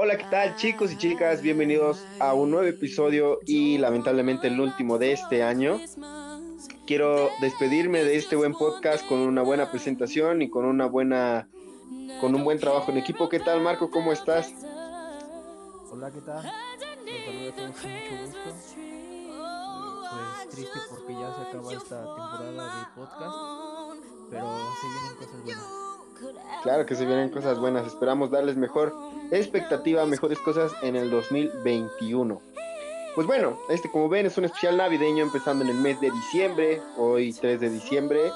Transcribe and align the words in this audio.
Hola, 0.00 0.16
¿qué 0.16 0.26
tal 0.30 0.54
chicos 0.54 0.92
y 0.92 0.96
chicas? 0.96 1.42
Bienvenidos 1.42 2.06
a 2.20 2.32
un 2.32 2.52
nuevo 2.52 2.68
episodio 2.68 3.40
y 3.44 3.78
lamentablemente 3.78 4.46
el 4.46 4.60
último 4.60 4.96
de 4.96 5.10
este 5.10 5.42
año. 5.42 5.80
Quiero 6.86 7.30
despedirme 7.40 8.04
de 8.04 8.14
este 8.14 8.36
buen 8.36 8.52
podcast 8.52 9.04
con 9.08 9.18
una 9.18 9.42
buena 9.42 9.72
presentación 9.72 10.40
y 10.40 10.50
con 10.50 10.66
una 10.66 10.86
buena 10.86 11.48
con 12.20 12.32
un 12.36 12.44
buen 12.44 12.60
trabajo 12.60 12.92
en 12.92 12.98
equipo. 12.98 13.28
¿Qué 13.28 13.40
tal, 13.40 13.60
Marco? 13.60 13.90
¿Cómo 13.90 14.12
estás? 14.12 14.54
Hola, 15.90 16.12
¿qué 16.12 16.20
tal? 16.20 16.44
Los 16.44 17.24
saludo 17.24 17.54
con 17.56 17.66
mucho 17.66 18.24
gusto. 18.24 18.54
Pues 20.12 20.48
triste 20.50 20.78
porque 20.90 21.12
ya 21.14 21.34
se 21.34 21.42
acaba 21.42 21.72
esta 21.72 22.04
temporada 22.04 22.78
de 22.78 22.86
podcast, 22.94 23.36
pero 24.30 24.58
se 24.80 24.86
vienen 24.86 25.16
cosas 25.18 25.42
buenas. 25.42 25.87
Claro 26.62 26.86
que 26.86 26.94
se 26.94 27.06
vienen 27.06 27.30
cosas 27.30 27.58
buenas. 27.58 27.86
Esperamos 27.86 28.30
darles 28.30 28.56
mejor 28.56 28.94
expectativa, 29.30 30.04
mejores 30.06 30.38
cosas 30.38 30.72
en 30.82 30.96
el 30.96 31.10
2021. 31.10 32.40
Pues 33.14 33.26
bueno, 33.26 33.58
este 33.68 33.90
como 33.90 34.08
ven 34.08 34.26
es 34.26 34.38
un 34.38 34.44
especial 34.44 34.76
navideño 34.76 35.24
empezando 35.24 35.64
en 35.64 35.70
el 35.70 35.76
mes 35.76 36.00
de 36.00 36.10
diciembre, 36.10 36.80
hoy 36.96 37.32
3 37.32 37.60
de 37.60 37.70
diciembre. 37.70 38.30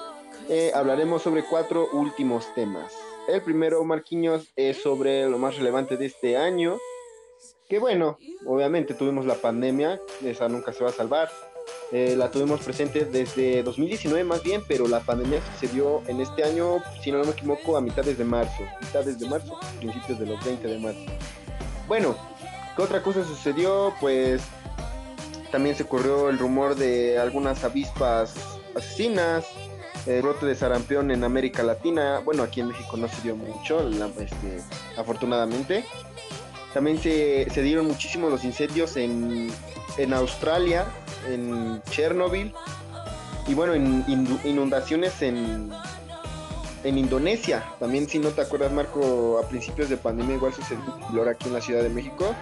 Eh, 0.49 0.73
hablaremos 0.75 1.23
sobre 1.23 1.45
cuatro 1.45 1.89
últimos 1.93 2.53
temas. 2.55 2.93
El 3.29 3.43
primero, 3.43 3.85
Marquiños, 3.85 4.53
es 4.57 4.83
sobre 4.83 5.29
lo 5.29 5.39
más 5.39 5.57
relevante 5.57 5.97
de 5.97 6.07
este 6.07 6.37
año. 6.37 6.79
Que 7.69 7.79
bueno, 7.79 8.19
obviamente 8.45 8.95
tuvimos 8.95 9.25
la 9.25 9.37
pandemia, 9.37 10.01
esa 10.25 10.49
nunca 10.49 10.73
se 10.73 10.83
va 10.83 10.91
a 10.91 10.93
salvar. 10.93 11.31
Eh, 11.93 12.15
la 12.17 12.31
tuvimos 12.31 12.61
presente 12.61 13.05
desde 13.05 13.63
2019 13.63 14.25
más 14.25 14.43
bien, 14.43 14.63
pero 14.67 14.89
la 14.89 15.01
pandemia 15.01 15.41
sucedió 15.53 16.03
en 16.07 16.23
este 16.23 16.43
año, 16.43 16.83
si 17.03 17.13
no 17.13 17.23
me 17.23 17.31
equivoco, 17.31 17.77
a 17.77 17.83
mitades 17.83 18.17
de 18.17 18.25
marzo. 18.25 18.63
Mitades 18.81 19.19
de 19.19 19.29
marzo, 19.29 19.61
principios 19.79 20.19
de 20.19 20.27
los 20.27 20.43
20 20.43 20.69
de 20.69 20.79
marzo. 20.79 21.01
Bueno, 21.87 22.17
¿qué 22.75 22.83
otra 22.83 23.03
cosa 23.03 23.23
sucedió? 23.25 23.93
Pues 24.01 24.41
también 25.51 25.77
se 25.77 25.83
ocurrió 25.83 26.31
el 26.31 26.39
rumor 26.39 26.77
de 26.77 27.19
algunas 27.19 27.63
avispas 27.63 28.35
asesinas, 28.75 29.45
el 30.07 30.23
brote 30.23 30.47
de 30.47 30.55
sarampión 30.55 31.11
en 31.11 31.25
América 31.25 31.63
Latina. 31.63 32.23
Bueno, 32.25 32.43
aquí 32.43 32.61
en 32.61 32.69
México 32.69 32.97
no 32.97 33.07
se 33.07 33.21
dio 33.21 33.37
mucho, 33.37 33.87
este, 34.19 34.63
afortunadamente. 34.97 35.85
También 36.73 36.99
se, 36.99 37.51
se, 37.51 37.61
dieron 37.61 37.87
muchísimos 37.87 38.31
los 38.31 38.45
incendios 38.45 38.97
en, 38.97 39.53
en 39.99 40.15
Australia, 40.15 40.87
en 41.29 41.83
Chernobyl. 41.91 42.53
Y 43.47 43.55
bueno, 43.55 43.75
en 43.75 44.05
inundaciones 44.45 45.21
en, 45.23 45.73
en 46.85 46.99
Indonesia. 46.99 47.65
También 47.79 48.09
si 48.09 48.19
no 48.19 48.31
te 48.31 48.43
acuerdas, 48.43 48.73
Marco, 48.73 49.39
a 49.39 49.49
principios 49.49 49.89
de 49.89 49.97
pandemia 49.97 50.37
igual 50.37 50.53
sucedió 50.53 50.83
un 51.11 51.29
aquí 51.29 51.49
en 51.49 51.55
la 51.55 51.61
Ciudad 51.61 51.83
de 51.83 51.89
México. 51.89 52.35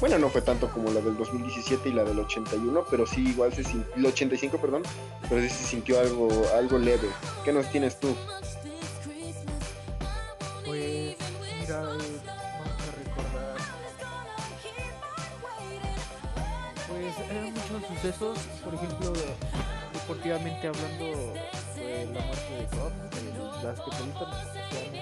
Bueno, 0.00 0.18
no 0.18 0.30
fue 0.30 0.40
tanto 0.40 0.70
como 0.70 0.90
la 0.90 1.00
del 1.00 1.16
2017 1.16 1.90
y 1.90 1.92
la 1.92 2.04
del 2.04 2.18
81, 2.18 2.84
pero 2.90 3.06
sí 3.06 3.28
igual 3.28 3.52
se 3.52 3.64
sintió, 3.64 3.94
el 3.96 4.06
85, 4.06 4.58
perdón, 4.58 4.82
pero 5.28 5.42
sí 5.42 5.50
se 5.50 5.64
sintió 5.64 6.00
algo, 6.00 6.28
algo 6.56 6.78
leve. 6.78 7.08
¿Qué 7.44 7.52
nos 7.52 7.70
tienes 7.70 8.00
tú? 8.00 8.16
Pues, 10.64 11.16
mira, 11.60 11.82
eh, 12.00 12.19
Muchos 17.80 17.96
sucesos, 17.96 18.38
por 18.62 18.74
ejemplo, 18.74 19.12
deportivamente 19.94 20.68
hablando, 20.68 21.32
fue 21.72 22.06
la 22.12 22.20
muerte 22.20 22.54
de 22.56 22.66
Cobb, 22.76 22.92
el 23.16 23.32
basquetbolista 23.64 24.24
mexicano, 24.26 24.98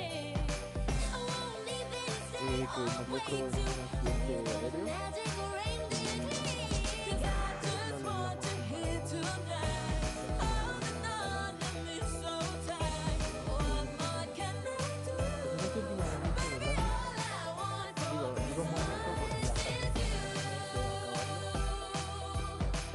eh, 2.35 2.67
que 2.75 2.81
murió 3.11 3.35
en 3.37 3.51
un 3.53 3.71
accidente 3.83 4.33
aéreo. 4.63 4.87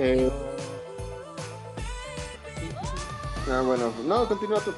Eh, 0.06 0.30
ah, 3.50 3.62
bueno, 3.66 3.94
no, 4.06 4.28
continúa 4.28 4.59
tú. 4.59 4.74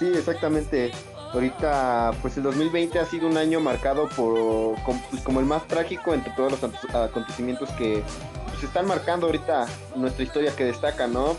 Sí, 0.00 0.10
exactamente. 0.16 0.90
Ahorita, 1.32 2.10
pues 2.22 2.36
el 2.38 2.42
2020 2.42 2.98
ha 2.98 3.06
sido 3.06 3.28
un 3.28 3.36
año 3.36 3.60
marcado 3.60 4.08
por 4.08 4.74
pues, 4.84 5.22
como 5.22 5.38
el 5.38 5.46
más 5.46 5.64
trágico 5.68 6.12
entre 6.12 6.32
todos 6.32 6.50
los 6.60 6.64
acontecimientos 6.92 7.70
que 7.78 8.02
pues, 8.50 8.64
están 8.64 8.88
marcando 8.88 9.26
ahorita 9.26 9.66
nuestra 9.94 10.24
historia 10.24 10.56
que 10.56 10.64
destaca, 10.64 11.06
¿no? 11.06 11.36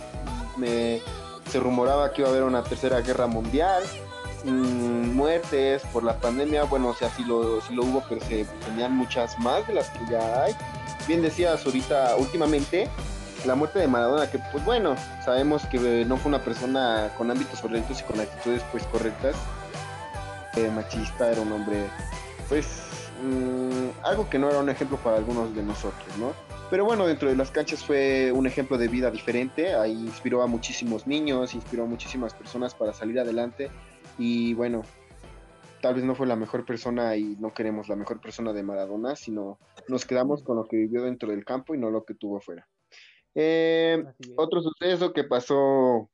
Me- 0.56 1.02
se 1.52 1.60
rumoraba 1.60 2.14
que 2.14 2.22
iba 2.22 2.30
a 2.30 2.32
haber 2.32 2.44
una 2.44 2.64
tercera 2.64 3.02
guerra 3.02 3.28
mundial, 3.28 3.84
mm, 4.46 5.14
muertes 5.14 5.82
por 5.92 6.04
la 6.06 6.18
pandemia, 6.18 6.64
bueno, 6.64 6.88
o 6.90 6.94
sea, 6.96 7.10
sí 7.10 7.26
lo, 7.26 7.60
sí 7.60 7.76
lo 7.76 7.84
hubo, 7.84 8.02
pero 8.08 8.22
se 8.24 8.46
tenían 8.66 8.96
muchas 8.96 9.38
más 9.40 9.68
de 9.68 9.74
las 9.74 9.90
que 9.90 10.00
ya 10.10 10.44
hay. 10.44 10.56
Bien 11.08 11.22
decías 11.22 11.66
ahorita, 11.66 12.16
últimamente, 12.16 12.88
la 13.46 13.56
muerte 13.56 13.80
de 13.80 13.88
Maradona, 13.88 14.30
que 14.30 14.40
pues 14.52 14.64
bueno, 14.66 14.96
sabemos 15.24 15.66
que 15.66 16.06
no 16.06 16.18
fue 16.18 16.30
una 16.30 16.44
persona 16.44 17.12
con 17.18 17.32
ámbitos 17.32 17.62
violentos 17.62 18.00
y 18.02 18.04
con 18.04 18.20
actitudes 18.20 18.64
pues 18.72 18.84
correctas, 18.86 19.36
eh, 20.56 20.70
machista, 20.70 21.32
era 21.32 21.42
un 21.42 21.52
hombre 21.52 21.86
pues 22.50 22.84
mmm, 23.24 23.90
algo 24.04 24.30
que 24.30 24.38
no 24.38 24.50
era 24.50 24.60
un 24.60 24.70
ejemplo 24.70 24.98
para 24.98 25.18
algunos 25.18 25.56
de 25.56 25.64
nosotros, 25.64 26.18
¿no? 26.18 26.34
Pero 26.70 26.86
bueno, 26.86 27.06
dentro 27.06 27.30
de 27.30 27.36
las 27.36 27.52
canchas 27.52 27.84
fue 27.84 28.32
un 28.32 28.48
ejemplo 28.48 28.78
de 28.78 28.88
vida 28.88 29.12
diferente, 29.12 29.74
ahí 29.74 29.92
inspiró 29.92 30.42
a 30.42 30.48
muchísimos 30.48 31.06
niños, 31.06 31.54
inspiró 31.54 31.84
a 31.84 31.86
muchísimas 31.86 32.34
personas 32.34 32.76
para 32.76 32.94
salir 32.94 33.20
adelante 33.20 33.70
y 34.18 34.54
bueno, 34.54 34.84
tal 35.82 35.96
vez 35.96 36.04
no 36.04 36.16
fue 36.16 36.28
la 36.28 36.36
mejor 36.36 36.66
persona 36.66 37.16
y 37.18 37.36
no 37.40 37.54
queremos 37.54 37.90
la 37.90 37.96
mejor 37.96 38.22
persona 38.22 38.54
de 38.54 38.64
Maradona, 38.64 39.16
sino 39.16 39.60
nos 39.88 40.06
quedamos 40.06 40.44
con 40.44 40.56
lo 40.58 40.66
que 40.66 40.78
vivió 40.78 41.04
dentro 41.04 41.30
del 41.30 41.44
campo 41.44 41.76
y 41.76 41.78
no 41.78 41.90
lo 41.90 42.06
que 42.06 42.14
tuvo 42.14 42.38
afuera. 42.38 42.68
Eh, 43.36 44.04
otro 44.36 44.62
suceso 44.62 45.14
que 45.14 45.24
pasó 45.24 46.10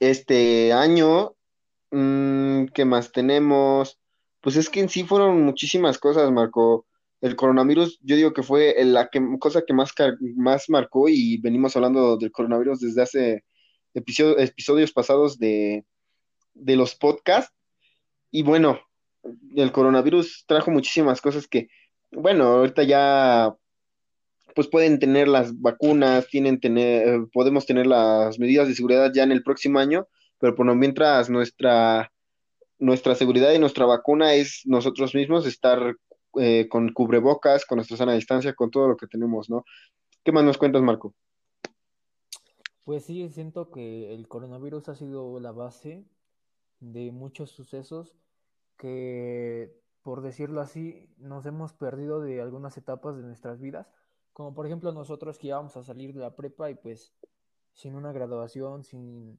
este 0.00 0.72
año, 0.72 1.34
mm, 1.90 2.66
¿qué 2.74 2.84
más 2.84 3.12
tenemos? 3.12 3.98
Pues 4.40 4.56
es 4.56 4.68
que 4.68 4.80
en 4.80 4.88
sí 4.88 5.04
fueron 5.04 5.42
muchísimas 5.42 5.98
cosas, 5.98 6.30
Marco. 6.30 6.86
El 7.20 7.34
coronavirus, 7.34 7.98
yo 8.02 8.14
digo 8.14 8.32
que 8.32 8.44
fue 8.44 8.76
la 8.84 9.08
que, 9.08 9.20
cosa 9.40 9.62
que 9.66 9.74
más, 9.74 9.92
más 10.36 10.70
marcó 10.70 11.08
y 11.08 11.38
venimos 11.38 11.74
hablando 11.76 12.16
del 12.16 12.30
coronavirus 12.30 12.80
desde 12.80 13.02
hace 13.02 13.44
episodio- 13.94 14.38
episodios 14.38 14.92
pasados 14.92 15.38
de, 15.38 15.84
de 16.54 16.76
los 16.76 16.94
podcasts. 16.94 17.52
Y 18.30 18.44
bueno, 18.44 18.80
el 19.56 19.72
coronavirus 19.72 20.44
trajo 20.46 20.70
muchísimas 20.70 21.20
cosas 21.20 21.48
que, 21.48 21.68
bueno, 22.12 22.44
ahorita 22.44 22.84
ya 22.84 23.56
pues 24.54 24.68
pueden 24.68 24.98
tener 24.98 25.28
las 25.28 25.60
vacunas, 25.60 26.26
tienen 26.28 26.60
tener, 26.60 27.08
eh, 27.08 27.26
podemos 27.32 27.66
tener 27.66 27.86
las 27.86 28.38
medidas 28.38 28.68
de 28.68 28.74
seguridad 28.74 29.12
ya 29.14 29.22
en 29.22 29.32
el 29.32 29.42
próximo 29.42 29.78
año, 29.78 30.06
pero 30.38 30.54
por 30.54 30.66
lo 30.66 30.74
mientras 30.74 31.30
nuestra, 31.30 32.12
nuestra 32.78 33.14
seguridad 33.14 33.52
y 33.52 33.58
nuestra 33.58 33.86
vacuna 33.86 34.34
es 34.34 34.62
nosotros 34.64 35.14
mismos 35.14 35.46
estar 35.46 35.96
eh, 36.38 36.68
con 36.68 36.92
cubrebocas, 36.92 37.64
con 37.64 37.76
nuestra 37.76 37.96
sana 37.96 38.14
distancia, 38.14 38.54
con 38.54 38.70
todo 38.70 38.88
lo 38.88 38.96
que 38.96 39.06
tenemos, 39.06 39.50
¿no? 39.50 39.64
¿Qué 40.24 40.32
más 40.32 40.44
nos 40.44 40.58
cuentas, 40.58 40.82
Marco? 40.82 41.14
Pues 42.84 43.04
sí, 43.04 43.28
siento 43.28 43.70
que 43.70 44.14
el 44.14 44.28
coronavirus 44.28 44.88
ha 44.88 44.94
sido 44.94 45.40
la 45.40 45.52
base 45.52 46.04
de 46.80 47.12
muchos 47.12 47.50
sucesos 47.50 48.14
que, 48.76 49.74
por 50.02 50.22
decirlo 50.22 50.60
así, 50.60 51.08
nos 51.18 51.44
hemos 51.46 51.72
perdido 51.72 52.20
de 52.20 52.40
algunas 52.40 52.76
etapas 52.78 53.16
de 53.16 53.22
nuestras 53.22 53.60
vidas, 53.60 53.88
como 54.38 54.54
por 54.54 54.66
ejemplo 54.66 54.92
nosotros 54.92 55.36
que 55.36 55.48
íbamos 55.48 55.76
a 55.76 55.82
salir 55.82 56.14
de 56.14 56.20
la 56.20 56.36
prepa 56.36 56.70
y 56.70 56.76
pues 56.76 57.12
sin 57.72 57.96
una 57.96 58.12
graduación, 58.12 58.84
sin, 58.84 59.36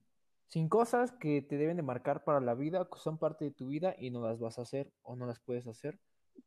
sin 0.49 0.67
cosas 0.67 1.13
que 1.13 1.41
te 1.41 1.55
deben 1.55 1.77
de 1.77 1.83
marcar 1.83 2.25
para 2.25 2.41
la 2.41 2.53
vida, 2.53 2.85
que 2.91 2.99
son 2.99 3.17
parte 3.17 3.45
de 3.45 3.51
tu 3.51 3.69
vida 3.69 3.95
y 3.97 4.09
no 4.09 4.21
las 4.21 4.39
vas 4.39 4.59
a 4.59 4.63
hacer 4.63 4.91
o 5.03 5.15
no 5.15 5.25
las 5.25 5.39
puedes 5.39 5.67
hacer 5.67 5.97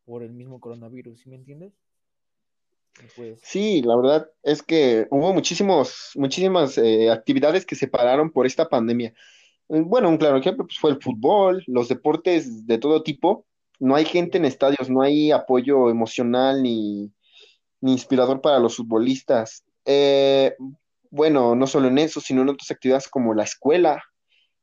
por 0.05 0.23
el 0.23 0.35
mismo 0.35 0.61
coronavirus, 0.61 1.21
¿sí 1.21 1.31
me 1.31 1.37
entiendes? 1.37 1.73
Pues... 3.17 3.41
Sí, 3.43 3.81
la 3.81 3.97
verdad 3.97 4.31
es 4.43 4.63
que 4.63 5.07
hubo 5.11 5.33
muchísimos, 5.33 6.11
muchísimas 6.15 6.77
eh, 6.77 7.11
actividades 7.11 7.65
que 7.65 7.75
se 7.75 7.89
pararon 7.89 8.31
por 8.31 8.45
esta 8.45 8.69
pandemia. 8.69 9.15
Eh, 9.71 9.81
Bueno, 9.81 10.11
un 10.11 10.19
claro 10.19 10.37
ejemplo 10.37 10.67
pues, 10.67 10.79
fue 10.79 10.91
el 10.91 11.01
fútbol, 11.01 11.65
los 11.69 11.89
deportes 11.89 12.67
de 12.67 12.77
todo 12.77 13.03
tipo. 13.03 13.47
No 13.81 13.95
hay 13.95 14.05
gente 14.05 14.37
en 14.37 14.45
estadios, 14.45 14.91
no 14.91 15.01
hay 15.01 15.33
apoyo 15.33 15.89
emocional 15.89 16.63
ni, 16.63 17.11
ni 17.83 17.93
inspirador 17.93 18.41
para 18.41 18.59
los 18.59 18.77
futbolistas. 18.77 19.65
Eh, 19.85 20.55
bueno, 21.11 21.55
no 21.55 21.67
solo 21.67 21.89
en 21.89 21.99
eso, 21.99 22.21
sino 22.21 22.41
en 22.41 22.49
otras 22.49 22.71
actividades 22.71 23.09
como 23.09 23.35
la 23.35 23.43
escuela. 23.43 24.03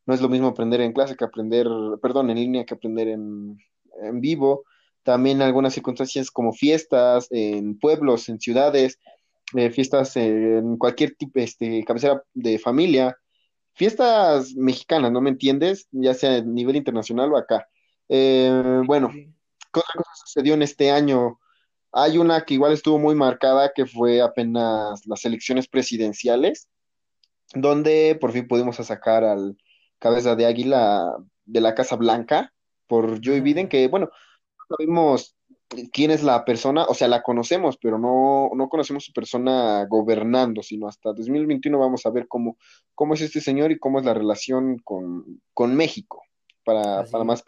No 0.08 0.16
es 0.16 0.22
lo 0.22 0.30
mismo 0.30 0.48
aprender 0.48 0.82
en 0.82 0.94
clase 0.94 1.16
que 1.16 1.26
aprender, 1.26 1.68
perdón, 2.02 2.32
en 2.32 2.38
línea 2.38 2.66
que 2.66 2.74
aprender 2.74 3.10
en, 3.10 3.58
en 4.02 4.22
vivo. 4.22 4.64
También 5.04 5.42
algunas 5.42 5.74
circunstancias 5.74 6.32
como 6.32 6.54
fiestas 6.54 7.28
en 7.30 7.78
pueblos, 7.78 8.30
en 8.30 8.40
ciudades, 8.40 8.98
eh, 9.56 9.70
fiestas 9.70 10.16
en 10.16 10.78
cualquier 10.78 11.16
tipo, 11.16 11.40
este, 11.40 11.84
cabecera 11.84 12.24
de 12.34 12.58
familia, 12.58 13.18
fiestas 13.74 14.54
mexicanas, 14.56 15.12
¿no 15.12 15.22
me 15.22 15.30
entiendes? 15.30 15.88
Ya 15.92 16.14
sea 16.14 16.38
a 16.38 16.42
nivel 16.42 16.76
internacional 16.76 17.32
o 17.34 17.38
acá. 17.38 17.68
Eh, 18.08 18.82
bueno, 18.86 19.10
¿qué 19.12 19.80
otra 19.80 19.94
cosa 19.96 20.12
sucedió 20.26 20.54
en 20.54 20.62
este 20.62 20.92
año? 20.92 21.40
Hay 21.92 22.18
una 22.18 22.46
que 22.46 22.54
igual 22.54 22.74
estuvo 22.74 23.00
muy 23.00 23.16
marcada, 23.16 23.72
que 23.74 23.86
fue 23.86 24.22
apenas 24.22 25.06
las 25.06 25.26
elecciones 25.26 25.68
presidenciales, 25.68 26.68
donde 27.54 28.18
por 28.20 28.32
fin 28.32 28.48
pudimos 28.48 28.78
sacar 28.78 29.24
al 29.24 29.58
cabeza 30.00 30.36
de 30.36 30.46
águila 30.46 31.18
de 31.46 31.62
la 31.62 31.76
Casa 31.76 31.96
Blanca 31.96 32.54
por 32.88 33.20
Joe 33.24 33.42
Biden, 33.42 33.68
que 33.68 33.88
bueno, 33.88 34.08
no 34.08 34.78
sabemos 34.78 35.36
quién 35.92 36.12
es 36.12 36.24
la 36.24 36.46
persona, 36.46 36.86
o 36.86 36.94
sea, 36.94 37.08
la 37.08 37.22
conocemos, 37.22 37.78
pero 37.82 38.00
no, 38.00 38.50
no 38.56 38.70
conocemos 38.70 39.06
su 39.06 39.14
persona 39.14 39.86
gobernando, 39.88 40.64
sino 40.64 40.88
hasta 40.88 41.14
2021 41.14 41.78
vamos 41.78 42.06
a 42.06 42.10
ver 42.10 42.28
cómo, 42.28 42.58
cómo 42.96 43.14
es 43.14 43.22
este 43.22 43.42
señor 43.42 43.72
y 43.72 43.80
cómo 43.80 44.00
es 44.00 44.06
la 44.06 44.14
relación 44.14 44.80
con, 44.80 45.42
con 45.54 45.76
México, 45.76 46.24
para, 46.64 47.04
para 47.06 47.24
más 47.24 47.44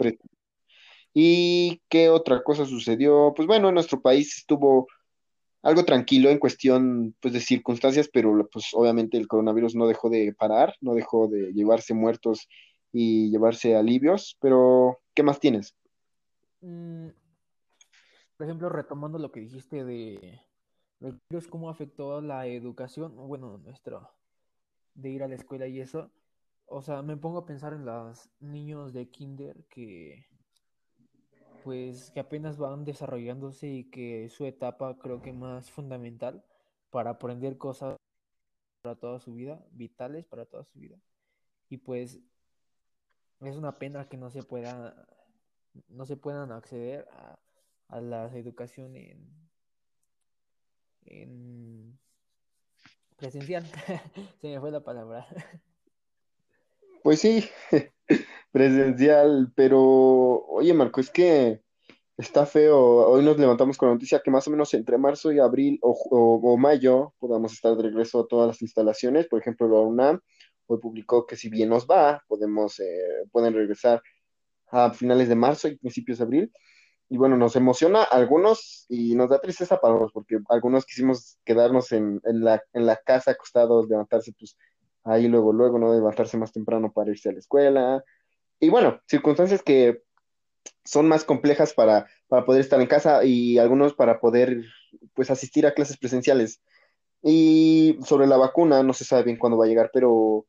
¿Y 1.14 1.82
qué 1.90 2.10
otra 2.10 2.44
cosa 2.44 2.66
sucedió? 2.66 3.34
Pues 3.36 3.48
bueno, 3.48 3.70
en 3.70 3.76
nuestro 3.76 4.02
país 4.02 4.38
estuvo 4.38 4.88
algo 5.64 5.86
tranquilo 5.86 6.30
en 6.30 6.40
cuestión, 6.40 7.16
pues, 7.20 7.34
de 7.34 7.40
circunstancias, 7.40 8.10
pero 8.12 8.48
pues 8.52 8.70
obviamente 8.74 9.18
el 9.18 9.28
coronavirus 9.28 9.76
no 9.76 9.88
dejó 9.88 10.10
de 10.10 10.34
parar, 10.34 10.76
no 10.82 10.94
dejó 10.94 11.28
de 11.28 11.54
llevarse 11.54 11.94
muertos 11.94 12.48
y 12.92 13.30
llevarse 13.30 13.76
alivios, 13.76 14.38
pero 14.42 15.00
¿qué 15.14 15.24
más 15.24 15.40
tienes? 15.40 15.76
Mm, 16.62 17.10
por 18.38 18.46
ejemplo, 18.48 18.70
retomando 18.70 19.20
lo 19.20 19.32
que 19.32 19.42
dijiste 19.42 19.84
de, 19.84 20.42
de 21.00 21.14
virus, 21.30 21.48
cómo 21.48 21.70
afectó 21.70 22.22
la 22.22 22.48
educación, 22.48 23.16
bueno, 23.16 23.58
nuestro, 23.60 24.10
de 24.96 25.10
ir 25.10 25.24
a 25.24 25.28
la 25.28 25.36
escuela 25.36 25.68
y 25.68 25.80
eso. 25.80 26.12
O 26.66 26.82
sea, 26.82 27.02
me 27.02 27.18
pongo 27.18 27.40
a 27.40 27.46
pensar 27.46 27.74
en 27.74 27.86
los 27.86 28.30
niños 28.40 28.94
de 28.94 29.10
kinder 29.10 29.66
que 29.70 30.26
pues 31.64 32.12
que 32.12 32.20
apenas 32.20 32.58
van 32.58 32.86
desarrollándose 32.86 33.68
y 33.68 33.84
que 33.90 34.30
su 34.30 34.46
etapa 34.46 34.98
creo 35.00 35.22
que 35.22 35.34
más 35.34 35.72
fundamental 35.72 36.44
para 36.90 37.12
aprender 37.12 37.58
cosas 37.58 37.98
para 38.82 38.96
toda 38.96 39.20
su 39.20 39.34
vida, 39.34 39.64
vitales 39.72 40.26
para 40.26 40.46
toda 40.46 40.64
su 40.64 40.80
vida. 40.80 40.98
Y 41.70 41.78
pues 41.78 42.20
es 43.42 43.56
una 43.56 43.78
pena 43.78 44.10
que 44.10 44.18
no 44.18 44.30
se 44.30 44.44
pueda, 44.44 45.08
no 45.88 46.06
se 46.06 46.18
puedan 46.18 46.52
acceder 46.52 47.08
a, 47.12 47.40
a 47.88 48.02
la 48.02 48.26
educación 48.38 48.96
en, 48.96 49.50
en 51.06 52.00
presencial. 53.18 53.66
se 54.42 54.48
me 54.48 54.60
fue 54.60 54.72
la 54.72 54.84
palabra. 54.84 55.28
Pues 57.04 57.20
sí, 57.22 57.50
presencial, 58.52 59.52
pero 59.56 59.80
oye 60.48 60.74
Marco, 60.74 61.02
es 61.02 61.10
que 61.10 61.62
está 62.18 62.46
feo. 62.46 62.80
Hoy 62.80 63.24
nos 63.24 63.38
levantamos 63.38 63.78
con 63.78 63.90
la 63.90 63.96
noticia 63.96 64.22
que 64.24 64.32
más 64.32 64.48
o 64.48 64.52
menos 64.52 64.74
entre 64.74 64.98
marzo 64.98 65.32
y 65.32 65.40
abril 65.40 65.80
o, 65.82 65.92
o 66.12 66.58
mayo 66.58 67.14
podamos 67.20 67.54
estar 67.54 67.76
de 67.76 67.84
regreso 67.84 68.22
a 68.22 68.28
todas 68.28 68.48
las 68.48 68.62
instalaciones. 68.62 69.28
Por 69.28 69.40
ejemplo, 69.40 69.68
la 69.68 69.80
UNAM 69.80 70.20
hoy 70.68 70.80
publicó 70.80 71.26
que 71.26 71.36
si 71.36 71.50
bien 71.50 71.70
nos 71.70 71.88
va, 71.88 72.24
podemos, 72.28 72.80
eh, 72.80 73.26
pueden 73.32 73.54
regresar 73.54 74.02
a 74.68 74.92
finales 74.94 75.30
de 75.30 75.36
marzo 75.36 75.68
y 75.68 75.78
principios 75.78 76.20
de 76.20 76.24
abril. 76.24 76.52
Y 77.10 77.18
bueno, 77.18 77.36
nos 77.36 77.58
emociona 77.58 78.04
a 78.04 78.16
algunos 78.16 78.86
y 78.88 79.16
nos 79.16 79.30
da 79.30 79.42
tristeza 79.42 79.78
para 79.82 79.96
otros, 79.96 80.12
porque 80.14 80.40
algunos 80.50 80.86
quisimos 80.86 81.40
quedarnos 81.44 81.92
en, 81.92 82.22
en 82.24 82.44
la, 82.44 82.64
en 82.74 82.86
la 82.86 82.96
casa 82.96 83.32
acostados, 83.32 83.90
levantarse 83.90 84.32
pues 84.38 84.56
ahí 85.04 85.28
luego, 85.28 85.54
luego, 85.54 85.80
¿no? 85.80 85.94
Levantarse 85.94 86.38
más 86.38 86.52
temprano 86.52 86.92
para 86.92 87.12
irse 87.12 87.30
a 87.30 87.34
la 87.34 87.40
escuela. 87.40 88.04
Y 88.60 88.70
bueno, 88.70 89.02
circunstancias 89.08 89.64
que 89.64 90.04
son 90.84 91.08
más 91.08 91.24
complejas 91.24 91.74
para, 91.74 92.08
para 92.28 92.46
poder 92.46 92.62
estar 92.62 92.80
en 92.82 92.88
casa 92.88 93.24
y 93.24 93.58
algunos 93.58 93.94
para 93.94 94.20
poder 94.20 94.64
pues 95.14 95.32
asistir 95.32 95.66
a 95.66 95.74
clases 95.74 95.98
presenciales. 95.98 96.62
Y 97.24 97.98
sobre 98.06 98.28
la 98.28 98.38
vacuna, 98.38 98.84
no 98.84 98.94
se 98.94 99.06
sabe 99.06 99.24
bien 99.24 99.38
cuándo 99.38 99.58
va 99.58 99.66
a 99.66 99.68
llegar, 99.68 99.92
pero, 99.94 100.46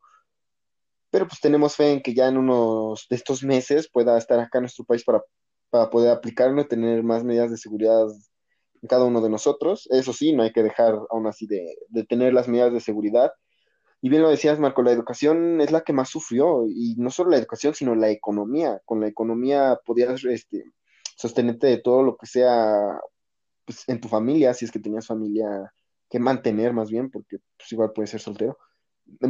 pero 1.10 1.28
pues 1.28 1.40
tenemos 1.40 1.76
fe 1.76 1.92
en 1.92 2.02
que 2.02 2.14
ya 2.14 2.28
en 2.28 2.38
unos 2.38 3.06
de 3.10 3.16
estos 3.16 3.42
meses 3.42 3.90
pueda 3.90 4.16
estar 4.16 4.40
acá 4.40 4.58
en 4.58 4.62
nuestro 4.62 4.84
país 4.84 5.04
para, 5.04 5.22
para 5.70 5.90
poder 5.90 6.10
aplicarlo 6.10 6.62
y 6.62 6.68
tener 6.68 7.02
más 7.02 7.24
medidas 7.24 7.50
de 7.50 7.58
seguridad 7.58 8.06
en 8.80 8.88
cada 8.88 9.04
uno 9.04 9.20
de 9.20 9.28
nosotros. 9.28 9.86
Eso 9.90 10.12
sí, 10.12 10.32
no 10.32 10.42
hay 10.42 10.52
que 10.52 10.62
dejar 10.62 10.98
aún 11.10 11.26
así 11.26 11.46
de, 11.46 11.76
de 11.88 12.04
tener 12.04 12.32
las 12.32 12.48
medidas 12.48 12.72
de 12.72 12.80
seguridad. 12.80 13.32
Y 14.02 14.10
bien 14.10 14.22
lo 14.22 14.30
decías, 14.30 14.58
Marco, 14.58 14.82
la 14.82 14.92
educación 14.92 15.60
es 15.60 15.70
la 15.72 15.82
que 15.82 15.92
más 15.94 16.10
sufrió, 16.10 16.66
y 16.68 16.96
no 16.98 17.10
solo 17.10 17.30
la 17.30 17.38
educación, 17.38 17.74
sino 17.74 17.94
la 17.94 18.10
economía. 18.10 18.80
Con 18.84 19.00
la 19.00 19.08
economía 19.08 19.78
podías 19.84 20.24
este, 20.24 20.64
sostenerte 21.16 21.68
de 21.68 21.78
todo 21.78 22.02
lo 22.02 22.16
que 22.16 22.26
sea 22.26 23.00
pues, 23.64 23.88
en 23.88 24.00
tu 24.00 24.08
familia, 24.08 24.54
si 24.54 24.64
es 24.64 24.72
que 24.72 24.80
tenías 24.80 25.06
familia 25.06 25.72
que 26.10 26.18
mantener 26.18 26.74
más 26.74 26.90
bien, 26.90 27.10
porque 27.10 27.38
pues, 27.56 27.72
igual 27.72 27.92
puedes 27.94 28.10
ser 28.10 28.20
soltero 28.20 28.58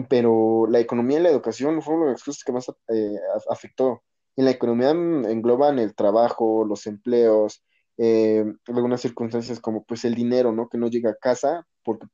pero 0.09 0.67
la 0.69 0.81
economía 0.81 1.19
y 1.19 1.23
la 1.23 1.31
educación 1.31 1.83
fueron 1.83 2.13
las 2.13 2.23
cosas 2.23 2.45
que 2.45 2.53
más 2.53 2.69
eh, 2.89 3.17
afectó. 3.49 4.03
En 4.37 4.45
la 4.47 4.51
economía 4.53 4.91
engloban 4.91 5.79
el 5.79 5.95
trabajo, 5.95 6.65
los 6.65 6.87
empleos, 6.87 7.65
eh, 7.99 8.45
algunas 8.67 9.01
circunstancias 9.01 9.61
como 9.61 9.85
pues 9.85 10.05
el 10.05 10.15
dinero, 10.15 10.53
¿no? 10.53 10.69
Que 10.69 10.79
no 10.79 10.89
llega 10.89 11.11
a 11.11 11.17
casa 11.17 11.67
porque 11.85 12.07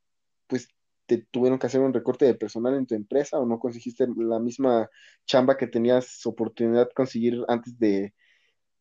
pues 0.47 0.69
te 1.09 1.27
tuvieron 1.31 1.59
que 1.59 1.67
hacer 1.67 1.81
un 1.81 1.95
recorte 1.95 2.27
de 2.27 2.35
personal 2.35 2.75
en 2.75 2.87
tu 2.87 2.95
empresa 2.95 3.39
o 3.39 3.47
no 3.47 3.59
conseguiste 3.59 4.07
la 4.17 4.39
misma 4.39 4.91
chamba 5.25 5.57
que 5.57 5.67
tenías 5.67 6.25
oportunidad 6.27 6.87
de 6.87 6.95
conseguir 6.95 7.45
antes 7.49 7.79
de 7.79 8.15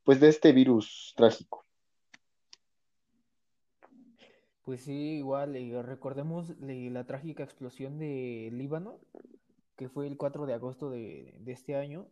pues 0.04 0.20
de 0.20 0.28
este 0.28 0.52
virus 0.52 1.14
trágico. 1.16 1.66
Pues 4.64 4.82
sí, 4.82 5.18
igual, 5.20 5.56
eh, 5.56 5.82
recordemos 5.82 6.54
eh, 6.68 6.90
la 6.92 7.06
trágica 7.06 7.44
explosión 7.44 7.98
de 7.98 8.50
Líbano, 8.52 9.00
que 9.78 9.88
fue 9.88 10.06
el 10.08 10.18
4 10.18 10.46
de 10.46 10.54
agosto 10.54 10.90
de, 10.90 11.38
de 11.40 11.52
este 11.54 11.78
año, 11.78 12.08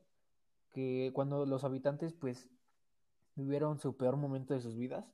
que 0.72 1.12
cuando 1.14 1.46
los 1.46 1.66
habitantes 1.66 2.14
pues 2.14 2.48
vivieron 3.36 3.80
su 3.80 3.98
peor 3.98 4.16
momento 4.16 4.54
de 4.54 4.62
sus 4.62 4.78
vidas, 4.78 5.12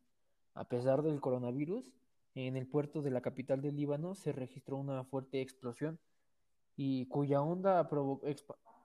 a 0.53 0.65
pesar 0.65 1.01
del 1.01 1.19
coronavirus, 1.19 1.91
en 2.35 2.55
el 2.55 2.67
puerto 2.67 3.01
de 3.01 3.11
la 3.11 3.21
capital 3.21 3.61
del 3.61 3.75
Líbano 3.75 4.15
se 4.15 4.31
registró 4.31 4.77
una 4.77 5.03
fuerte 5.03 5.41
explosión 5.41 5.99
y 6.77 7.05
cuya 7.07 7.41
onda, 7.41 7.89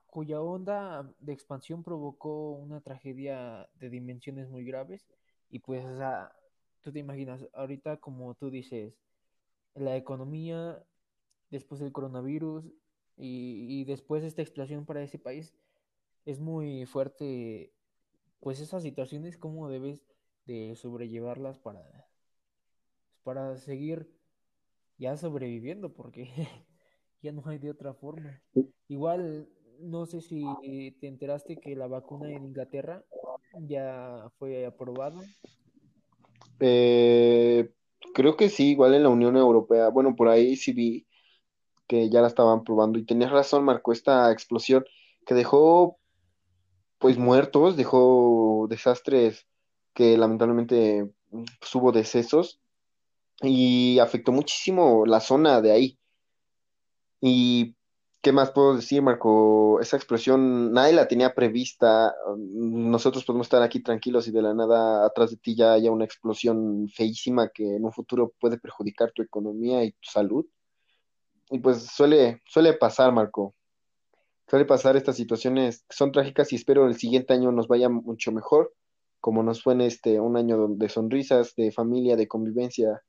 cuya 0.06 0.40
onda 0.40 1.14
de 1.20 1.32
expansión 1.32 1.82
provocó 1.82 2.52
una 2.52 2.80
tragedia 2.80 3.68
de 3.74 3.90
dimensiones 3.90 4.48
muy 4.48 4.64
graves. 4.64 5.06
Y 5.48 5.60
pues 5.60 5.84
o 5.84 6.32
tú 6.82 6.92
te 6.92 6.98
imaginas, 6.98 7.46
ahorita 7.52 7.98
como 7.98 8.34
tú 8.34 8.50
dices, 8.50 8.94
la 9.74 9.96
economía, 9.96 10.82
después 11.50 11.80
del 11.80 11.92
coronavirus 11.92 12.64
y, 13.16 13.66
y 13.80 13.84
después 13.84 14.24
esta 14.24 14.42
explosión 14.42 14.84
para 14.86 15.02
ese 15.02 15.18
país, 15.18 15.54
es 16.24 16.40
muy 16.40 16.86
fuerte, 16.86 17.72
pues 18.40 18.60
esas 18.60 18.82
situaciones, 18.82 19.38
cómo 19.38 19.68
debes 19.68 20.02
de 20.46 20.74
sobrellevarlas 20.76 21.58
para, 21.58 22.06
para 23.26 23.56
seguir 23.56 24.08
ya 24.98 25.16
sobreviviendo, 25.16 25.92
porque 25.92 26.30
ya 27.22 27.32
no 27.32 27.42
hay 27.46 27.58
de 27.58 27.70
otra 27.70 27.92
forma. 27.92 28.40
Igual, 28.86 29.48
no 29.80 30.06
sé 30.06 30.20
si 30.20 30.44
te 31.00 31.08
enteraste 31.08 31.56
que 31.56 31.74
la 31.74 31.88
vacuna 31.88 32.30
en 32.30 32.44
Inglaterra 32.44 33.04
ya 33.58 34.30
fue 34.38 34.64
aprobada. 34.64 35.20
Eh, 36.60 37.68
creo 38.14 38.36
que 38.36 38.48
sí, 38.48 38.70
igual 38.70 38.94
en 38.94 39.02
la 39.02 39.08
Unión 39.08 39.36
Europea. 39.36 39.88
Bueno, 39.88 40.14
por 40.14 40.28
ahí 40.28 40.54
sí 40.54 40.72
vi 40.72 41.04
que 41.88 42.08
ya 42.08 42.20
la 42.20 42.28
estaban 42.28 42.62
probando 42.62 42.96
y 42.96 43.06
tenías 43.06 43.32
razón, 43.32 43.64
marcó 43.64 43.90
esta 43.90 44.30
explosión 44.30 44.84
que 45.26 45.34
dejó 45.34 45.98
pues 46.98 47.18
muertos, 47.18 47.76
dejó 47.76 48.68
desastres 48.70 49.48
que 49.94 50.16
lamentablemente 50.16 51.10
pues, 51.30 51.74
hubo 51.74 51.90
decesos 51.90 52.60
y 53.42 53.98
afectó 53.98 54.32
muchísimo 54.32 55.04
la 55.06 55.20
zona 55.20 55.60
de 55.60 55.72
ahí. 55.72 55.98
Y 57.20 57.76
¿qué 58.26 58.32
más 58.32 58.50
puedo 58.50 58.76
decir, 58.76 59.02
Marco? 59.02 59.80
Esa 59.80 59.96
explosión 59.96 60.72
nadie 60.72 60.92
la 60.94 61.08
tenía 61.08 61.34
prevista. 61.34 62.14
Nosotros 62.36 63.24
podemos 63.24 63.46
estar 63.46 63.62
aquí 63.62 63.80
tranquilos 63.80 64.26
y 64.28 64.32
de 64.32 64.42
la 64.42 64.54
nada 64.54 65.06
atrás 65.06 65.30
de 65.30 65.36
ti 65.36 65.54
ya 65.54 65.72
haya 65.72 65.90
una 65.90 66.04
explosión 66.04 66.88
feísima 66.88 67.48
que 67.48 67.76
en 67.76 67.84
un 67.84 67.92
futuro 67.92 68.32
puede 68.40 68.58
perjudicar 68.58 69.12
tu 69.12 69.22
economía 69.22 69.84
y 69.84 69.92
tu 69.92 70.10
salud. 70.10 70.46
Y 71.50 71.58
pues 71.60 71.84
suele, 71.86 72.42
suele 72.46 72.72
pasar, 72.72 73.12
Marco. 73.12 73.54
Suele 74.48 74.64
pasar 74.64 74.96
estas 74.96 75.16
situaciones 75.16 75.84
que 75.88 75.96
son 75.96 76.12
trágicas 76.12 76.52
y 76.52 76.56
espero 76.56 76.86
el 76.86 76.96
siguiente 76.96 77.32
año 77.32 77.50
nos 77.52 77.68
vaya 77.68 77.88
mucho 77.88 78.30
mejor, 78.32 78.72
como 79.20 79.42
nos 79.42 79.62
fue 79.62 79.74
en 79.74 79.80
este 79.80 80.20
un 80.20 80.36
año 80.36 80.68
de 80.68 80.88
sonrisas, 80.88 81.54
de 81.56 81.72
familia, 81.72 82.16
de 82.16 82.28
convivencia, 82.28 83.02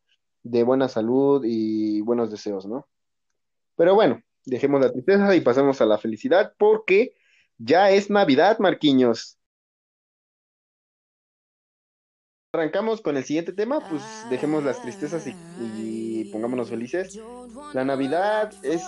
de 0.43 0.63
buena 0.63 0.87
salud 0.87 1.43
y 1.45 2.01
buenos 2.01 2.31
deseos, 2.31 2.65
¿no? 2.65 2.87
Pero 3.75 3.95
bueno, 3.95 4.21
dejemos 4.45 4.81
la 4.81 4.91
tristeza 4.91 5.35
y 5.35 5.41
pasemos 5.41 5.81
a 5.81 5.85
la 5.85 5.97
felicidad 5.97 6.53
porque 6.57 7.13
ya 7.57 7.91
es 7.91 8.09
Navidad, 8.09 8.59
Marquiños. 8.59 9.37
Arrancamos 12.53 13.01
con 13.01 13.17
el 13.17 13.23
siguiente 13.23 13.53
tema, 13.53 13.87
pues 13.87 14.01
dejemos 14.29 14.63
las 14.63 14.81
tristezas 14.81 15.27
y, 15.27 16.29
pongámonos 16.31 16.69
felices. 16.69 17.19
La 17.73 17.83
Navidad 17.83 18.51
es 18.63 18.81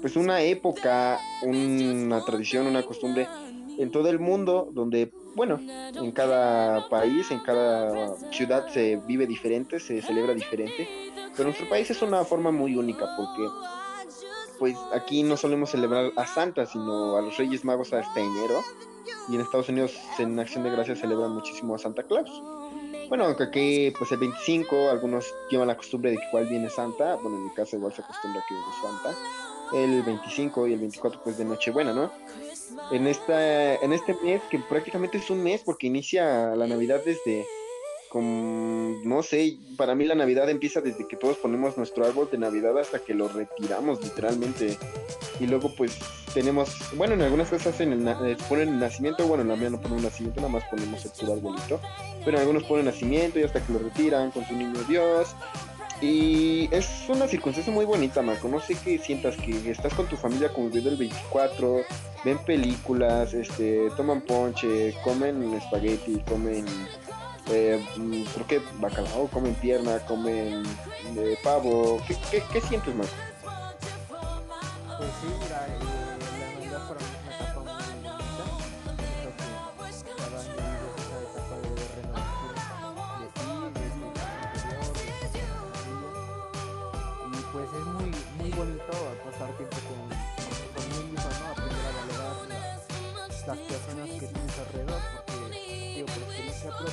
pues 0.00 0.16
una 0.16 0.42
época, 0.42 1.18
una 1.42 2.24
tradición, 2.24 2.66
una 2.66 2.84
costumbre 2.84 3.26
en 3.78 3.90
todo 3.90 4.08
el 4.08 4.18
mundo 4.18 4.70
donde, 4.72 5.12
bueno, 5.34 5.60
en 5.60 6.12
cada 6.12 6.88
país, 6.88 7.30
en 7.30 7.40
cada 7.40 8.16
ciudad 8.30 8.68
se 8.68 8.96
vive 9.06 9.26
diferente, 9.26 9.80
se 9.80 10.00
celebra 10.02 10.34
diferente, 10.34 10.88
pero 11.32 11.44
nuestro 11.44 11.68
país 11.68 11.90
es 11.90 12.00
una 12.02 12.24
forma 12.24 12.50
muy 12.50 12.76
única 12.76 13.06
porque 13.16 13.48
pues 14.58 14.76
aquí 14.92 15.22
no 15.22 15.36
solemos 15.36 15.70
celebrar 15.70 16.12
a 16.16 16.26
Santa, 16.26 16.66
sino 16.66 17.16
a 17.16 17.22
los 17.22 17.36
Reyes 17.36 17.64
Magos 17.64 17.92
hasta 17.92 18.20
enero. 18.20 18.62
Y 19.28 19.34
en 19.34 19.40
Estados 19.40 19.68
Unidos, 19.68 19.98
en 20.18 20.38
Acción 20.38 20.64
de 20.64 20.70
Gracias, 20.70 21.00
celebran 21.00 21.32
muchísimo 21.32 21.74
a 21.74 21.78
Santa 21.78 22.02
Claus. 22.02 22.30
Bueno, 23.08 23.24
aunque 23.24 23.44
aquí, 23.44 23.92
pues 23.98 24.12
el 24.12 24.18
25, 24.18 24.90
algunos 24.90 25.26
llevan 25.50 25.68
la 25.68 25.76
costumbre 25.76 26.10
de 26.10 26.16
que 26.16 26.26
igual 26.28 26.46
viene 26.46 26.70
Santa. 26.70 27.16
Bueno, 27.16 27.36
en 27.36 27.44
mi 27.44 27.50
casa 27.50 27.76
igual 27.76 27.92
se 27.92 28.02
acostumbra 28.02 28.42
que 28.48 28.54
viene 28.54 28.70
Santa. 28.82 29.43
El 29.74 30.02
25 30.02 30.68
y 30.68 30.72
el 30.72 30.80
24, 30.80 31.20
pues 31.22 31.36
de 31.36 31.44
Nochebuena, 31.44 31.92
¿no? 31.92 32.10
En, 32.92 33.06
esta, 33.06 33.74
en 33.74 33.92
este 33.92 34.14
mes, 34.22 34.40
que 34.50 34.58
prácticamente 34.58 35.18
es 35.18 35.30
un 35.30 35.42
mes, 35.42 35.62
porque 35.64 35.86
inicia 35.86 36.54
la 36.54 36.66
Navidad 36.66 37.00
desde 37.04 37.44
no 38.20 39.22
sé, 39.22 39.58
para 39.76 39.94
mí 39.94 40.04
la 40.04 40.14
Navidad 40.14 40.48
empieza 40.48 40.80
desde 40.80 41.06
que 41.06 41.16
todos 41.16 41.36
ponemos 41.38 41.76
nuestro 41.76 42.06
árbol 42.06 42.28
de 42.30 42.38
Navidad 42.38 42.78
hasta 42.78 43.00
que 43.00 43.14
lo 43.14 43.28
retiramos 43.28 44.02
literalmente. 44.02 44.78
Y 45.40 45.46
luego 45.46 45.74
pues 45.74 45.98
tenemos, 46.32 46.70
bueno, 46.96 47.14
en 47.14 47.22
algunas 47.22 47.48
casas 47.48 47.80
en 47.80 47.92
el, 47.92 48.08
eh, 48.08 48.36
ponen 48.48 48.78
nacimiento, 48.78 49.26
bueno, 49.26 49.42
en 49.42 49.48
la 49.48 49.56
mía 49.56 49.70
no 49.70 49.80
ponen 49.80 50.02
nacimiento, 50.02 50.40
nada 50.40 50.52
más 50.52 50.64
ponemos 50.70 51.04
el 51.04 51.10
puro 51.10 51.32
arbolito. 51.32 51.80
Pero 52.24 52.38
algunos 52.38 52.64
ponen 52.64 52.84
nacimiento 52.84 53.40
y 53.40 53.42
hasta 53.42 53.64
que 53.64 53.72
lo 53.72 53.80
retiran 53.80 54.30
con 54.30 54.44
su 54.46 54.54
niño 54.54 54.80
Dios. 54.88 55.34
Y 56.04 56.68
es 56.70 57.08
una 57.08 57.26
circunstancia 57.26 57.72
muy 57.72 57.86
bonita, 57.86 58.20
Marco. 58.20 58.46
No 58.46 58.60
sé 58.60 58.74
qué 58.74 58.98
sientas 58.98 59.36
que 59.36 59.70
estás 59.70 59.94
con 59.94 60.06
tu 60.06 60.18
familia 60.18 60.50
conviviendo 60.50 60.90
el 60.90 60.98
24, 60.98 61.80
ven 62.22 62.36
películas, 62.44 63.32
este, 63.32 63.88
toman 63.96 64.20
ponche, 64.20 64.94
comen 65.02 65.54
espagueti, 65.54 66.20
comen 66.28 66.66
eh, 67.50 67.82
mm, 67.96 68.22
creo 68.34 68.46
que 68.46 68.60
bacalao, 68.80 69.28
comen 69.28 69.54
pierna, 69.54 69.98
comen 70.00 70.62
eh, 71.16 71.38
pavo. 71.42 71.98
¿Qué, 72.06 72.42
qué, 72.52 72.60
sientes 72.60 72.94
más? 72.94 73.08
Pues 74.98 75.93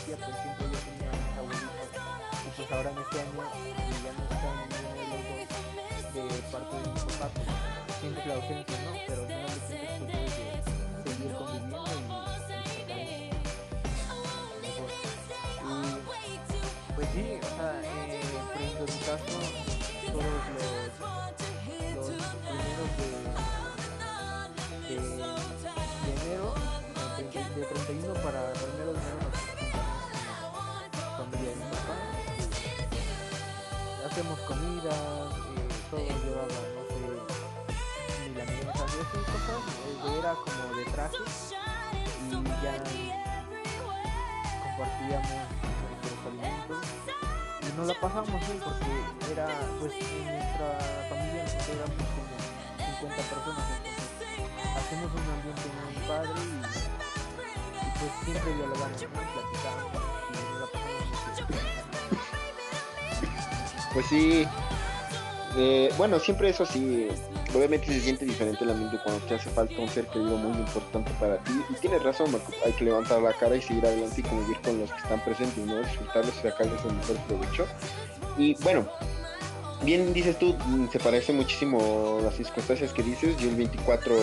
propia, 0.02 0.18
pues 0.26 0.36
siempre 0.42 0.66
yo 0.72 0.80
tenía 0.80 1.12
abuelitos. 1.38 1.90
Y 2.46 2.50
pues 2.56 2.72
ahora 2.72 2.90
en 2.92 2.98
este 2.98 3.20
año 3.22 3.44
ya 4.04 4.12
no 4.14 4.24
están 4.24 4.56
ninguno 4.70 4.90
de 4.98 5.06
los 5.12 5.22
dos 5.22 5.46
de 6.12 6.22
parte 6.52 6.76
de 6.76 6.82
mi 6.82 7.00
papá, 7.00 7.28
pues 7.86 7.98
siente 8.00 8.22
la 8.26 8.34
ausencia, 8.36 8.78
¿no? 8.84 8.92
Pero 9.08 9.22
cuentas 9.26 9.60
pues 9.60 9.70
debes 9.70 10.02
de 10.08 11.12
seguir 11.12 11.32
conviviendo 11.34 11.78
y, 11.88 12.00
y 14.42 14.62
mejor. 14.62 14.90
Y 15.64 15.74
pues 16.96 17.08
sí, 17.14 17.24
o 17.38 17.46
sea, 17.56 17.70
eh, 17.84 18.22
por 18.52 18.62
ejemplo 18.62 18.84
en 18.86 18.94
mi 18.94 19.00
caso, 19.00 19.26
todos 20.12 20.24
los, 20.26 20.74
los 21.96 22.08
primeros 22.32 22.90
de, 24.88 24.96
de, 24.96 25.00
de 26.02 26.12
enero, 26.26 26.50
de 27.56 27.64
31 27.66 28.14
para 28.22 28.42
hacemos 34.12 34.40
comida, 34.40 34.92
eh, 34.92 35.72
todos 35.90 36.04
llevaban, 36.04 36.68
no 36.76 36.84
sé, 36.92 37.00
milanesas 38.28 38.76
y 38.76 39.00
así 39.00 39.18
cosas, 39.32 39.64
eh, 39.88 40.20
era 40.20 40.32
como 40.36 40.76
de 40.76 40.84
traje 40.92 41.16
y 42.28 42.32
ya 42.62 42.74
compartíamos 44.64 45.48
nuestros 45.88 46.20
alimentos 46.28 46.84
y 47.62 47.78
nos 47.78 47.88
la 47.88 47.96
pasamos 48.02 48.40
bien 48.48 48.60
porque 48.60 49.32
era, 49.32 49.48
pues 49.80 49.94
en 49.94 50.26
nuestra 50.26 50.68
familia 51.08 51.44
nosotros 51.44 51.70
éramos 51.72 52.04
como 52.12 52.36
50 53.00 53.16
personas, 53.16 53.68
entonces 53.80 54.76
hacemos 54.76 55.10
un 55.16 55.26
ambiente 55.32 55.68
muy 55.88 55.96
padre 56.04 56.36
y, 56.36 56.60
y 57.80 57.92
pues 57.96 58.12
siempre 58.26 58.56
dialogamos, 58.56 58.98
platicamos 59.00 60.01
Pues 63.94 64.06
sí. 64.08 64.48
Bueno, 65.98 66.20
siempre 66.20 66.50
eso 66.50 66.66
sí. 66.66 67.08
Obviamente 67.54 67.88
se 67.88 68.00
siente 68.00 68.26
diferente 68.26 68.64
el 68.64 68.72
ambiente 68.72 68.98
cuando 69.04 69.24
te 69.26 69.36
hace 69.36 69.50
falta 69.50 69.74
un 69.78 69.90
ser 69.90 70.08
querido 70.08 70.38
muy 70.38 70.58
importante 70.58 71.12
para 71.20 71.38
ti. 71.40 71.52
Y 71.70 71.74
tienes 71.76 72.02
razón, 72.02 72.32
Marco. 72.32 72.52
Hay 72.66 72.72
que 72.74 72.86
levantar 72.86 73.22
la 73.22 73.34
cara 73.34 73.56
y 73.56 73.62
seguir 73.62 73.86
adelante 73.86 74.22
y 74.22 74.24
convivir 74.24 74.58
con 74.62 74.80
los 74.80 74.90
que 74.90 74.98
están 74.98 75.20
presentes, 75.24 75.66
¿no? 75.66 75.80
Disfrutarlos 75.80 76.34
y 76.38 76.48
sacarles 76.48 76.82
el 76.86 76.94
mejor 76.94 77.18
provecho. 77.28 77.68
Y 78.38 78.56
bueno, 78.64 78.88
bien 79.84 80.14
dices 80.14 80.40
tú, 80.40 80.56
se 80.92 81.00
parece 81.00 81.34
muchísimo 81.34 82.20
las 82.24 82.36
circunstancias 82.36 82.94
que 82.94 83.04
dices. 83.04 83.36
Yo 83.38 83.50
el 83.50 83.56
24 83.56 84.16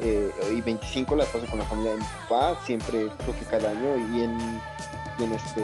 eh, 0.00 0.30
y 0.56 0.60
25 0.62 1.16
las 1.16 1.28
paso 1.28 1.46
con 1.46 1.58
la 1.58 1.66
familia 1.66 1.92
de 1.92 1.98
mi 1.98 2.04
papá, 2.28 2.58
siempre 2.64 3.08
creo 3.18 3.38
que 3.38 3.44
cada 3.50 3.70
año. 3.70 3.96
Y 4.14 4.22
en 4.22 4.38
y, 5.18 5.24
en 5.24 5.32
este, 5.32 5.62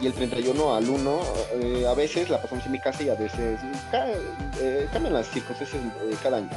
y 0.00 0.06
el 0.06 0.12
31 0.12 0.74
al 0.74 0.88
1, 0.88 1.20
eh, 1.54 1.86
a 1.88 1.94
veces 1.94 2.30
la 2.30 2.40
pasamos 2.40 2.64
en 2.66 2.72
mi 2.72 2.78
casa 2.78 3.02
y 3.02 3.08
a 3.08 3.14
veces 3.14 3.60
eh, 4.60 4.88
cambian 4.92 5.14
las 5.14 5.28
circunstancias 5.28 5.82
eh, 5.82 6.16
cada 6.22 6.38
año. 6.38 6.50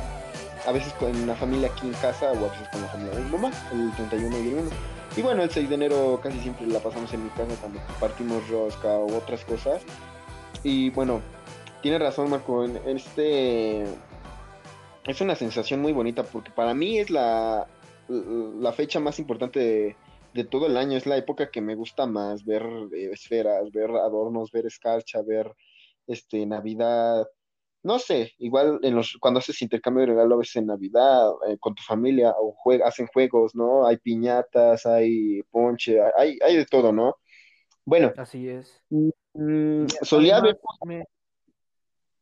A 0.65 0.71
veces 0.71 0.91
con 0.93 1.25
la 1.25 1.35
familia 1.35 1.69
aquí 1.69 1.87
en 1.87 1.93
casa 1.93 2.31
o 2.31 2.45
a 2.45 2.49
veces 2.51 2.67
con 2.69 2.81
la 2.81 2.87
familia 2.87 3.15
de 3.15 3.23
mi 3.23 3.31
mamá, 3.31 3.51
el 3.71 3.91
31 3.95 4.37
y 4.37 4.47
el 4.49 4.53
1. 4.55 4.69
Y 5.15 5.21
bueno, 5.21 5.43
el 5.43 5.49
6 5.49 5.69
de 5.69 5.75
enero 5.75 6.19
casi 6.21 6.39
siempre 6.39 6.67
la 6.67 6.79
pasamos 6.79 7.11
en 7.13 7.23
mi 7.23 7.29
casa 7.29 7.55
cuando 7.59 7.79
partimos 7.99 8.47
rosca 8.49 8.99
u 8.99 9.15
otras 9.15 9.43
cosas. 9.45 9.81
Y 10.63 10.89
bueno, 10.89 11.21
tiene 11.81 11.97
razón 11.97 12.29
Marco, 12.29 12.65
en 12.65 12.77
este 12.85 13.83
es 15.05 15.21
una 15.21 15.35
sensación 15.35 15.81
muy 15.81 15.93
bonita 15.93 16.23
porque 16.23 16.51
para 16.51 16.73
mí 16.73 16.99
es 16.99 17.09
la, 17.09 17.65
la 18.09 18.73
fecha 18.73 18.99
más 18.99 19.19
importante 19.19 19.59
de, 19.59 19.95
de 20.33 20.43
todo 20.43 20.67
el 20.67 20.77
año. 20.77 20.97
Es 20.97 21.05
la 21.05 21.17
época 21.17 21.49
que 21.51 21.61
me 21.61 21.75
gusta 21.75 22.05
más, 22.05 22.45
ver 22.45 22.63
eh, 22.93 23.09
esferas, 23.11 23.71
ver 23.71 23.91
adornos, 23.91 24.51
ver 24.51 24.65
escarcha, 24.65 25.21
ver 25.21 25.51
este 26.05 26.45
Navidad. 26.45 27.27
No 27.83 27.99
sé, 27.99 28.33
igual 28.39 28.79
en 28.83 28.95
los, 28.95 29.17
cuando 29.19 29.39
haces 29.39 29.61
intercambio 29.61 30.01
de 30.01 30.13
regalo 30.13 30.35
a 30.35 30.39
veces 30.39 30.57
en 30.57 30.65
Navidad, 30.65 31.29
eh, 31.47 31.57
con 31.59 31.73
tu 31.75 31.83
familia, 31.83 32.33
o 32.37 32.55
hacen 32.83 33.07
juegos, 33.07 33.55
¿no? 33.55 33.85
Hay 33.85 33.97
piñatas, 33.97 34.85
hay 34.85 35.41
ponche, 35.43 35.99
hay, 36.17 36.37
hay 36.43 36.57
de 36.57 36.65
todo, 36.65 36.91
¿no? 36.91 37.15
Bueno. 37.85 38.11
Así 38.17 38.49
es. 38.49 38.83
Mm, 38.89 39.85
solía 40.01 40.41
ver... 40.41 40.59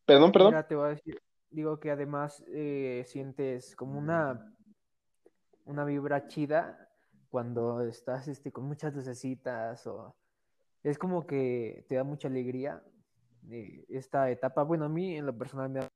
Perdón, 0.05 0.31
perdón. 0.31 0.65
te 0.69 0.75
voy 0.75 0.85
a 0.85 0.89
decir, 0.89 1.19
digo 1.49 1.79
que 1.79 1.89
además 1.89 2.43
eh, 2.49 3.03
sientes 3.07 3.75
como 3.75 3.97
una, 3.97 4.53
una 5.63 5.83
vibra 5.83 6.27
chida 6.27 6.84
cuando 7.35 7.81
estás 7.81 8.29
este, 8.29 8.53
con 8.53 8.63
muchas 8.63 8.95
lucecitas 8.95 9.85
o 9.87 10.15
es 10.83 10.97
como 10.97 11.27
que 11.27 11.83
te 11.89 11.95
da 11.95 12.05
mucha 12.05 12.29
alegría 12.29 12.81
de 13.41 13.85
esta 13.89 14.31
etapa. 14.31 14.63
Bueno, 14.63 14.85
a 14.85 14.89
mí 14.89 15.17
en 15.17 15.25
lo 15.25 15.37
personal 15.37 15.69
me 15.69 15.81
da 15.81 15.89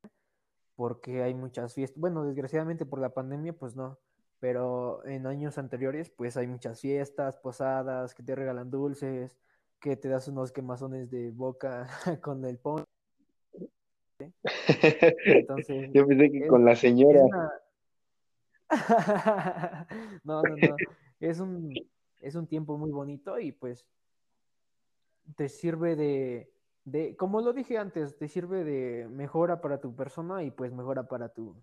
porque 0.76 1.24
hay 1.24 1.34
muchas 1.34 1.74
fiestas. 1.74 1.98
Bueno, 1.98 2.26
desgraciadamente 2.26 2.86
por 2.86 3.00
la 3.00 3.14
pandemia, 3.14 3.54
pues 3.54 3.74
no. 3.74 3.98
Pero 4.42 5.02
en 5.06 5.28
años 5.28 5.58
anteriores, 5.58 6.10
pues 6.10 6.36
hay 6.36 6.46
muchas 6.46 6.82
fiestas, 6.82 7.38
posadas, 7.38 8.14
que 8.14 8.22
te 8.22 8.36
regalan 8.36 8.70
dulces, 8.70 9.38
que 9.80 9.96
te 9.96 10.10
das 10.10 10.28
unos 10.28 10.52
quemazones 10.52 11.10
de 11.10 11.32
boca 11.32 11.88
con 12.22 12.44
el 12.44 12.58
ponche. 12.58 12.84
Entonces, 15.24 15.90
Yo 15.94 16.06
pensé 16.06 16.32
que 16.32 16.48
con 16.48 16.66
la 16.66 16.76
señora. 16.76 17.22
no, 20.26 20.44
no, 20.44 20.58
no. 20.58 20.76
Es 21.20 21.40
un, 21.40 21.74
es 22.22 22.36
un 22.36 22.48
tiempo 22.48 22.78
muy 22.78 22.92
bonito 22.92 23.40
y 23.40 23.52
pues 23.52 23.86
te 25.36 25.50
sirve 25.50 25.96
de, 25.96 26.52
de, 26.86 27.16
como 27.16 27.42
lo 27.42 27.54
dije 27.54 27.78
antes, 27.78 28.18
te 28.18 28.28
sirve 28.28 28.64
de 28.64 29.08
mejora 29.10 29.62
para 29.62 29.80
tu 29.80 29.96
persona 29.96 30.44
y 30.44 30.52
pues 30.52 30.72
mejora 30.74 31.08
para 31.08 31.30
tu, 31.30 31.56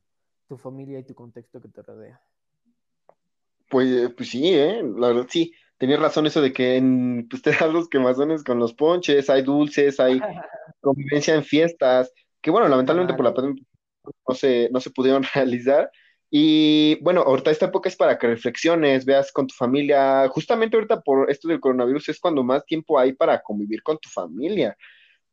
tu 0.49 0.57
familia 0.57 0.99
y 0.99 1.05
tu 1.05 1.15
contexto 1.15 1.61
que 1.61 1.69
te 1.69 1.83
rodea. 1.83 2.21
Pues, 3.69 4.13
pues 4.17 4.31
sí, 4.31 4.55
¿eh? 4.55 4.83
la 4.97 5.09
verdad 5.09 5.27
sí, 5.29 5.53
tenías 5.79 6.01
razón 6.01 6.27
eso 6.27 6.41
de 6.41 6.53
que 6.53 6.77
en, 6.77 7.27
pues 7.29 7.43
te 7.43 7.51
das 7.51 7.73
los 7.73 7.89
quemazones 7.89 8.45
con 8.45 8.59
los 8.59 8.75
ponches, 8.75 9.29
hay 9.31 9.43
dulces, 9.43 9.99
hay 10.01 10.21
convivencia 10.81 11.35
en 11.35 11.45
fiestas, 11.45 12.13
que 12.41 12.51
bueno, 12.51 12.69
lamentablemente 12.69 13.15
por 13.15 13.25
la 13.25 13.35
pandemia 13.35 13.63
no 14.29 14.35
se, 14.35 14.69
no 14.71 14.81
se 14.81 14.91
pudieron 14.91 15.23
realizar. 15.35 15.91
Y 16.31 16.97
bueno, 17.03 17.23
ahorita 17.23 17.51
esta 17.51 17.67
época 17.67 17.89
es 17.89 17.97
para 17.97 18.19
que 18.19 18.27
reflexiones, 18.27 19.05
veas 19.05 19.33
con 19.33 19.47
tu 19.47 19.55
familia. 19.55 20.29
Justamente 20.29 20.77
ahorita 20.77 21.01
por 21.01 21.31
esto 21.31 21.49
del 21.49 21.61
coronavirus 21.61 22.09
es 22.11 22.21
cuando 22.21 22.43
más 22.43 22.65
tiempo 22.67 22.99
hay 22.99 23.13
para 23.13 23.41
convivir 23.43 23.83
con 23.83 23.99
tu 23.99 24.09
familia, 24.09 24.77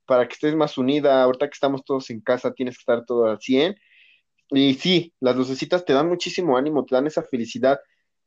para 0.05 0.27
que 0.27 0.33
estés 0.33 0.55
más 0.55 0.77
unida. 0.77 1.23
Ahorita 1.23 1.47
que 1.47 1.53
estamos 1.53 1.83
todos 1.83 2.09
en 2.09 2.21
casa, 2.21 2.53
tienes 2.53 2.77
que 2.77 2.81
estar 2.81 3.05
todo 3.05 3.25
al 3.25 3.39
100. 3.39 3.75
Y 4.51 4.75
sí, 4.75 5.13
las 5.19 5.35
lucecitas 5.35 5.85
te 5.85 5.93
dan 5.93 6.09
muchísimo 6.09 6.57
ánimo, 6.57 6.85
te 6.85 6.95
dan 6.95 7.07
esa 7.07 7.23
felicidad 7.23 7.79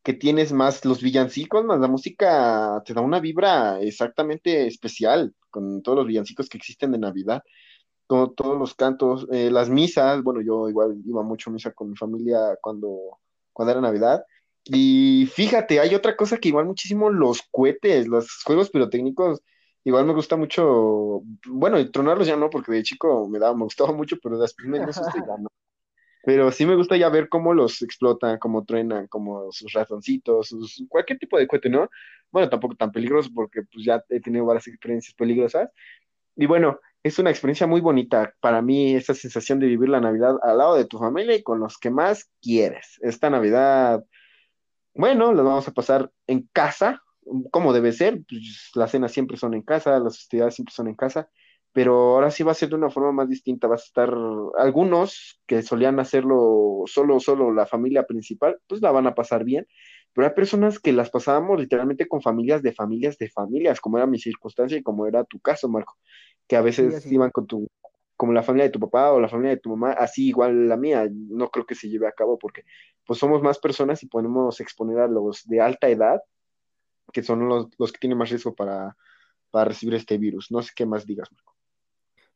que 0.03 0.15
tienes 0.15 0.53
más 0.53 0.85
los 0.85 1.03
villancicos, 1.03 1.65
más 1.65 1.81
la 1.81 1.89
música, 1.89 2.83
te 2.85 2.95
da 2.95 3.01
una 3.01 3.21
vibra 3.21 3.81
exactamente 3.81 4.67
especial 4.67 5.35
con 5.51 5.83
todos 5.83 5.99
los 5.99 6.07
villancicos 6.07 6.49
que 6.49 6.59
existen 6.59 6.93
de 6.93 6.99
Navidad 6.99 7.43
todos 8.07 8.59
los 8.59 8.75
cantos, 8.75 9.27
eh, 9.33 9.51
las 9.51 9.69
misas, 9.69 10.23
bueno, 10.23 10.41
yo 10.41 10.69
igual 10.69 10.97
iba 11.05 11.23
mucho 11.23 11.51
a 11.51 11.53
misa 11.53 11.73
con 11.73 11.91
mi 11.91 11.97
familia 11.97 12.57
cuando, 12.61 13.19
cuando 13.53 13.73
era 13.73 13.81
Navidad. 13.81 14.25
Y 14.65 15.27
fíjate, 15.33 15.81
hay 15.81 15.95
otra 15.95 16.17
cosa 16.17 16.39
que 16.39 16.49
igual 16.49 16.67
muchísimo, 16.67 17.11
los 17.11 17.43
cohetes, 17.51 18.09
los 18.09 18.43
juegos 18.45 18.71
pirotécnicos, 18.71 19.43
igual 19.85 20.05
me 20.07 20.15
gusta 20.15 20.37
mucho, 20.37 21.23
bueno, 21.47 21.79
y 21.79 21.91
tronarlos 21.91 22.27
ya 22.27 22.37
no, 22.37 22.51
porque 22.51 22.73
de 22.73 22.83
chico 22.83 23.29
me 23.29 23.39
daba, 23.39 23.57
me 23.57 23.65
gustaba 23.65 23.93
mucho, 23.93 24.17
pero 24.23 24.39
después 24.39 24.69
me 24.69 24.85
gusta 24.85 25.03
ya 25.15 25.37
no. 25.39 25.49
Pero 26.25 26.51
sí 26.51 26.67
me 26.67 26.75
gusta 26.75 26.97
ya 26.97 27.09
ver 27.09 27.29
cómo 27.29 27.55
los 27.55 27.83
explotan, 27.83 28.39
cómo 28.41 28.65
truenan, 28.65 29.07
como 29.07 29.53
sus 29.53 29.73
ratoncitos, 29.73 30.49
sus, 30.49 30.85
cualquier 30.89 31.21
tipo 31.21 31.39
de 31.39 31.47
cohete, 31.47 31.69
¿no? 31.69 31.89
Bueno, 32.33 32.49
tampoco 32.51 32.75
tan 32.75 32.91
peligroso 32.91 33.31
porque 33.33 33.63
pues 33.63 33.85
ya 33.85 34.03
he 34.09 34.21
tenido 34.21 34.45
varias 34.45 34.67
experiencias 34.67 35.15
peligrosas. 35.15 35.71
Y 36.35 36.47
bueno, 36.47 36.81
es 37.07 37.19
una 37.21 37.31
experiencia 37.31 37.67
muy 37.67 37.81
bonita 37.81 38.35
para 38.41 38.61
mí, 38.63 38.95
esa 38.95 39.15
sensación 39.15 39.61
de 39.61 39.69
vivir 39.69 39.89
la 39.89 40.01
Navidad 40.01 40.37
al 40.43 40.59
lado 40.59 40.75
de 40.75 40.87
tu 40.87 40.99
familia 40.99 41.37
y 41.37 41.43
con 41.43 41.61
los 41.61 41.79
que 41.79 41.91
más 41.91 42.29
quieres. 42.43 42.99
Esta 43.01 43.31
Navidad, 43.31 44.05
bueno, 44.95 45.33
la 45.33 45.43
vamos 45.43 45.69
a 45.69 45.73
pasar 45.73 46.11
en 46.27 46.49
casa, 46.53 47.03
como 47.53 47.73
debe 47.73 47.93
ser, 47.93 48.23
pues, 48.29 48.71
las 48.75 48.91
cenas 48.91 49.13
siempre 49.13 49.37
son 49.37 49.55
en 49.55 49.63
casa, 49.63 50.01
las 50.01 50.19
festividades 50.19 50.57
siempre 50.57 50.75
son 50.75 50.89
en 50.89 50.97
casa, 50.97 51.31
pero 51.73 52.15
ahora 52.15 52.31
sí 52.31 52.43
va 52.43 52.53
a 52.53 52.55
ser 52.55 52.71
de 52.71 52.75
una 52.75 52.91
forma 52.91 53.13
más 53.13 53.29
distinta, 53.29 53.69
vas 53.69 53.83
a 53.83 53.87
estar, 53.87 54.15
algunos 54.59 55.41
que 55.47 55.63
solían 55.63 56.01
hacerlo 56.01 56.83
solo, 56.87 57.21
solo 57.21 57.53
la 57.53 57.67
familia 57.67 58.05
principal, 58.05 58.59
pues 58.67 58.83
la 58.83 58.91
van 58.91 59.07
a 59.07 59.15
pasar 59.15 59.45
bien, 59.45 59.67
pero 60.13 60.27
hay 60.27 60.35
personas 60.35 60.81
que 60.81 60.93
las 60.93 61.11
pasábamos 61.11 61.61
literalmente 61.61 62.09
con 62.09 62.23
familias 62.23 62.63
de 62.63 62.73
familias 62.73 63.19
de 63.19 63.29
familias, 63.29 63.81
como 63.81 63.99
era 63.99 64.07
mi 64.07 64.19
circunstancia 64.19 64.79
y 64.79 64.83
como 64.83 65.07
era 65.07 65.25
tu 65.25 65.39
caso, 65.39 65.69
Marco 65.69 65.99
que 66.47 66.57
a 66.57 66.63
veces 66.63 67.11
iban 67.11 67.31
con 67.31 67.47
tu, 67.47 67.69
como 68.17 68.33
la 68.33 68.43
familia 68.43 68.67
de 68.67 68.73
tu 68.73 68.81
papá 68.81 69.13
o 69.13 69.21
la 69.21 69.29
familia 69.29 69.51
de 69.51 69.61
tu 69.61 69.71
mamá, 69.71 69.93
así 69.93 70.29
igual 70.29 70.69
la 70.69 70.77
mía, 70.77 71.09
no 71.11 71.51
creo 71.51 71.67
que 71.67 71.75
se 71.75 71.89
lleve 71.89 72.07
a 72.07 72.13
cabo 72.13 72.39
porque 72.39 72.65
pues 73.05 73.19
somos 73.19 73.43
más 73.43 73.59
personas 73.59 74.03
y 74.03 74.07
podemos 74.07 74.61
exponer 74.61 74.99
a 74.99 75.09
los 75.09 75.47
de 75.47 75.61
alta 75.61 75.89
edad, 75.89 76.23
que 77.13 77.23
son 77.23 77.49
los, 77.49 77.69
los 77.79 77.93
que 77.93 77.99
tienen 77.99 78.19
más 78.19 78.31
riesgo 78.31 78.55
para, 78.55 78.97
para 79.51 79.67
recibir 79.67 79.95
este 79.95 80.19
virus. 80.19 80.51
No 80.51 80.63
sé 80.63 80.73
qué 80.75 80.87
más 80.87 81.07
digas, 81.07 81.31
Marco. 81.33 81.55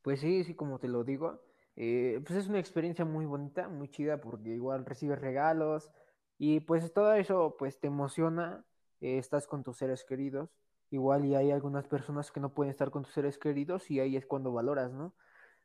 Pues 0.03 0.20
sí, 0.20 0.44
sí, 0.44 0.55
como 0.55 0.79
te 0.79 0.88
lo 0.88 1.05
digo, 1.05 1.40
eh, 1.77 2.20
pues 2.25 2.38
es 2.38 2.49
una 2.49 2.59
experiencia 2.59 3.05
muy 3.05 3.27
bonita, 3.27 3.68
muy 3.68 3.88
chida, 3.88 4.20
porque 4.20 4.51
igual 4.51 4.87
recibes 4.87 5.20
regalos 5.20 5.90
y 6.38 6.61
pues 6.61 6.92
todo 6.92 7.12
eso 7.14 7.57
pues 7.59 7.79
te 7.81 7.88
emociona, 7.88 8.64
eh, 9.01 9.18
estás 9.18 9.46
con 9.46 9.62
tus 9.62 9.77
seres 9.77 10.05
queridos 10.05 10.51
Igual 10.90 11.24
y 11.24 11.37
hay 11.37 11.53
algunas 11.53 11.87
personas 11.87 12.33
que 12.33 12.40
no 12.40 12.53
pueden 12.53 12.70
estar 12.70 12.90
con 12.90 13.05
tus 13.05 13.12
seres 13.12 13.38
queridos 13.38 13.90
y 13.90 14.00
ahí 14.00 14.16
es 14.16 14.26
cuando 14.26 14.53
valoras, 14.53 14.92
¿no? 14.92 15.14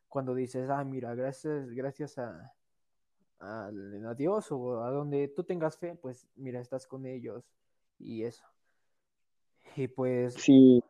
Cuando 0.08 0.34
dices, 0.34 0.70
ah, 0.70 0.84
mira, 0.84 1.14
gracias, 1.14 1.68
gracias 1.70 2.16
a, 2.18 2.52
a, 3.40 3.70
Dios 4.16 4.50
o 4.52 4.82
a 4.82 4.90
donde 4.90 5.28
tú 5.28 5.42
tengas 5.42 5.78
fe, 5.78 5.96
pues 5.96 6.28
mira, 6.36 6.60
estás 6.60 6.86
con 6.86 7.06
ellos 7.06 7.44
y 7.98 8.22
eso. 8.22 8.44
Y 9.74 9.88
pues... 9.88 10.34
Sí. 10.34 10.82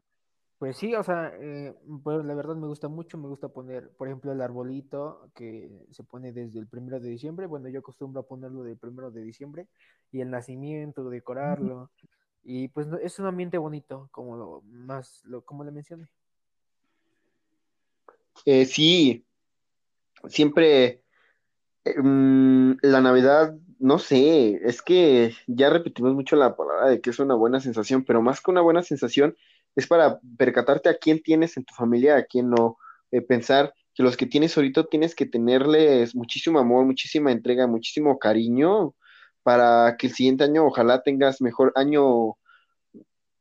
Pues 0.59 0.79
sí, 0.79 0.95
o 0.95 1.03
sea, 1.03 1.35
eh, 1.39 1.75
pues 2.03 2.25
la 2.25 2.35
verdad 2.35 2.57
me 2.57 2.67
gusta 2.67 2.89
mucho, 2.89 3.19
me 3.19 3.29
gusta 3.29 3.49
poner, 3.49 3.91
por 3.91 4.09
ejemplo, 4.09 4.33
el 4.33 4.41
arbolito 4.41 5.31
que 5.35 5.85
se 5.91 6.03
pone 6.03 6.33
desde 6.33 6.59
el 6.59 6.67
primero 6.67 6.99
de 6.99 7.11
diciembre, 7.11 7.45
bueno, 7.45 7.69
yo 7.69 7.81
acostumbro 7.81 8.23
a 8.23 8.27
ponerlo 8.27 8.63
del 8.63 8.79
primero 8.79 9.11
de 9.11 9.21
diciembre, 9.21 9.69
y 10.13 10.23
el 10.23 10.31
nacimiento, 10.31 11.11
decorarlo, 11.11 11.91
y 12.49 12.69
pues 12.69 12.87
es 13.03 13.19
un 13.19 13.27
ambiente 13.27 13.59
bonito, 13.59 14.09
como 14.13 14.37
lo 14.37 14.63
más, 14.63 15.21
lo, 15.25 15.45
como 15.45 15.65
le 15.65 15.73
mencioné. 15.73 16.07
Eh, 18.45 18.65
sí, 18.67 19.27
siempre 20.29 21.03
em, 21.85 22.77
la 22.83 23.01
Navidad, 23.01 23.57
no 23.81 23.99
sé, 23.99 24.61
es 24.63 24.81
que 24.81 25.35
ya 25.49 25.71
repetimos 25.71 26.15
mucho 26.15 26.37
la 26.37 26.55
palabra 26.55 26.89
de 26.89 27.01
que 27.01 27.11
es 27.11 27.19
una 27.19 27.35
buena 27.35 27.59
sensación, 27.59 28.05
pero 28.05 28.23
más 28.23 28.41
que 28.41 28.53
una 28.53 28.61
buena 28.61 28.85
sensación 28.85 29.37
es 29.75 29.89
para 29.89 30.21
percatarte 30.39 30.89
a 30.89 30.99
quién 30.99 31.21
tienes 31.21 31.57
en 31.57 31.65
tu 31.65 31.75
familia, 31.75 32.15
a 32.15 32.27
quién 32.27 32.49
no, 32.49 32.79
eh, 33.11 33.23
pensar 33.23 33.75
que 33.93 34.05
los 34.05 34.17
que 34.17 34.27
tienes 34.27 34.57
ahorita 34.57 34.85
tienes 34.85 35.17
que 35.17 35.27
tenerles 35.27 36.15
muchísimo 36.15 36.61
amor, 36.61 36.85
muchísima 36.85 37.33
entrega, 37.33 37.67
muchísimo 37.67 38.21
cariño, 38.21 38.95
para 39.47 39.97
que 39.97 40.09
el 40.09 40.13
siguiente 40.13 40.43
año 40.43 40.67
ojalá 40.67 41.05
tengas 41.05 41.41
mejor 41.41 41.73
año, 41.77 42.37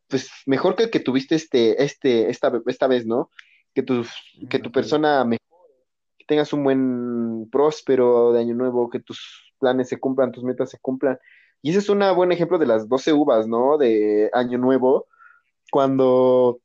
pues 0.07 0.29
mejor 0.45 0.75
que 0.75 0.83
el 0.83 0.91
que 0.91 0.99
tuviste 0.99 1.33
este, 1.33 1.83
este, 1.83 2.29
esta, 2.29 2.51
esta 2.67 2.85
vez, 2.85 3.07
¿no? 3.07 3.31
Que 3.73 3.81
tu, 3.81 4.05
que 4.47 4.59
tu 4.59 4.71
persona 4.71 5.25
mejor, 5.25 5.67
que 6.19 6.25
tengas 6.27 6.53
un 6.53 6.63
buen 6.63 7.49
próspero 7.49 8.33
de 8.33 8.41
año 8.41 8.53
nuevo, 8.53 8.87
que 8.87 8.99
tus 8.99 9.51
planes 9.57 9.89
se 9.89 9.99
cumplan, 9.99 10.31
tus 10.31 10.43
metas 10.43 10.69
se 10.69 10.77
cumplan. 10.77 11.17
Y 11.63 11.71
ese 11.71 11.79
es 11.79 11.89
un 11.89 12.03
buen 12.15 12.31
ejemplo 12.31 12.59
de 12.59 12.67
las 12.67 12.87
12 12.87 13.11
uvas, 13.11 13.47
¿no? 13.47 13.79
De 13.79 14.29
año 14.31 14.59
nuevo, 14.59 15.07
cuando 15.71 16.59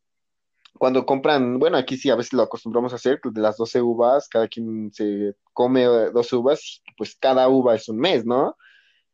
cuando 0.79 1.07
compran, 1.07 1.59
bueno, 1.59 1.79
aquí 1.79 1.97
sí 1.97 2.11
a 2.11 2.17
veces 2.17 2.35
lo 2.35 2.43
acostumbramos 2.43 2.93
a 2.93 2.97
hacer, 2.97 3.21
pues 3.23 3.35
de 3.35 3.41
las 3.41 3.57
12 3.57 3.81
uvas, 3.81 4.29
cada 4.29 4.49
quien 4.49 4.93
se 4.93 5.35
come 5.55 5.87
12 5.87 6.37
uvas, 6.37 6.83
pues 6.99 7.17
cada 7.17 7.49
uva 7.49 7.75
es 7.75 7.89
un 7.89 7.97
mes, 7.97 8.27
¿no? 8.27 8.55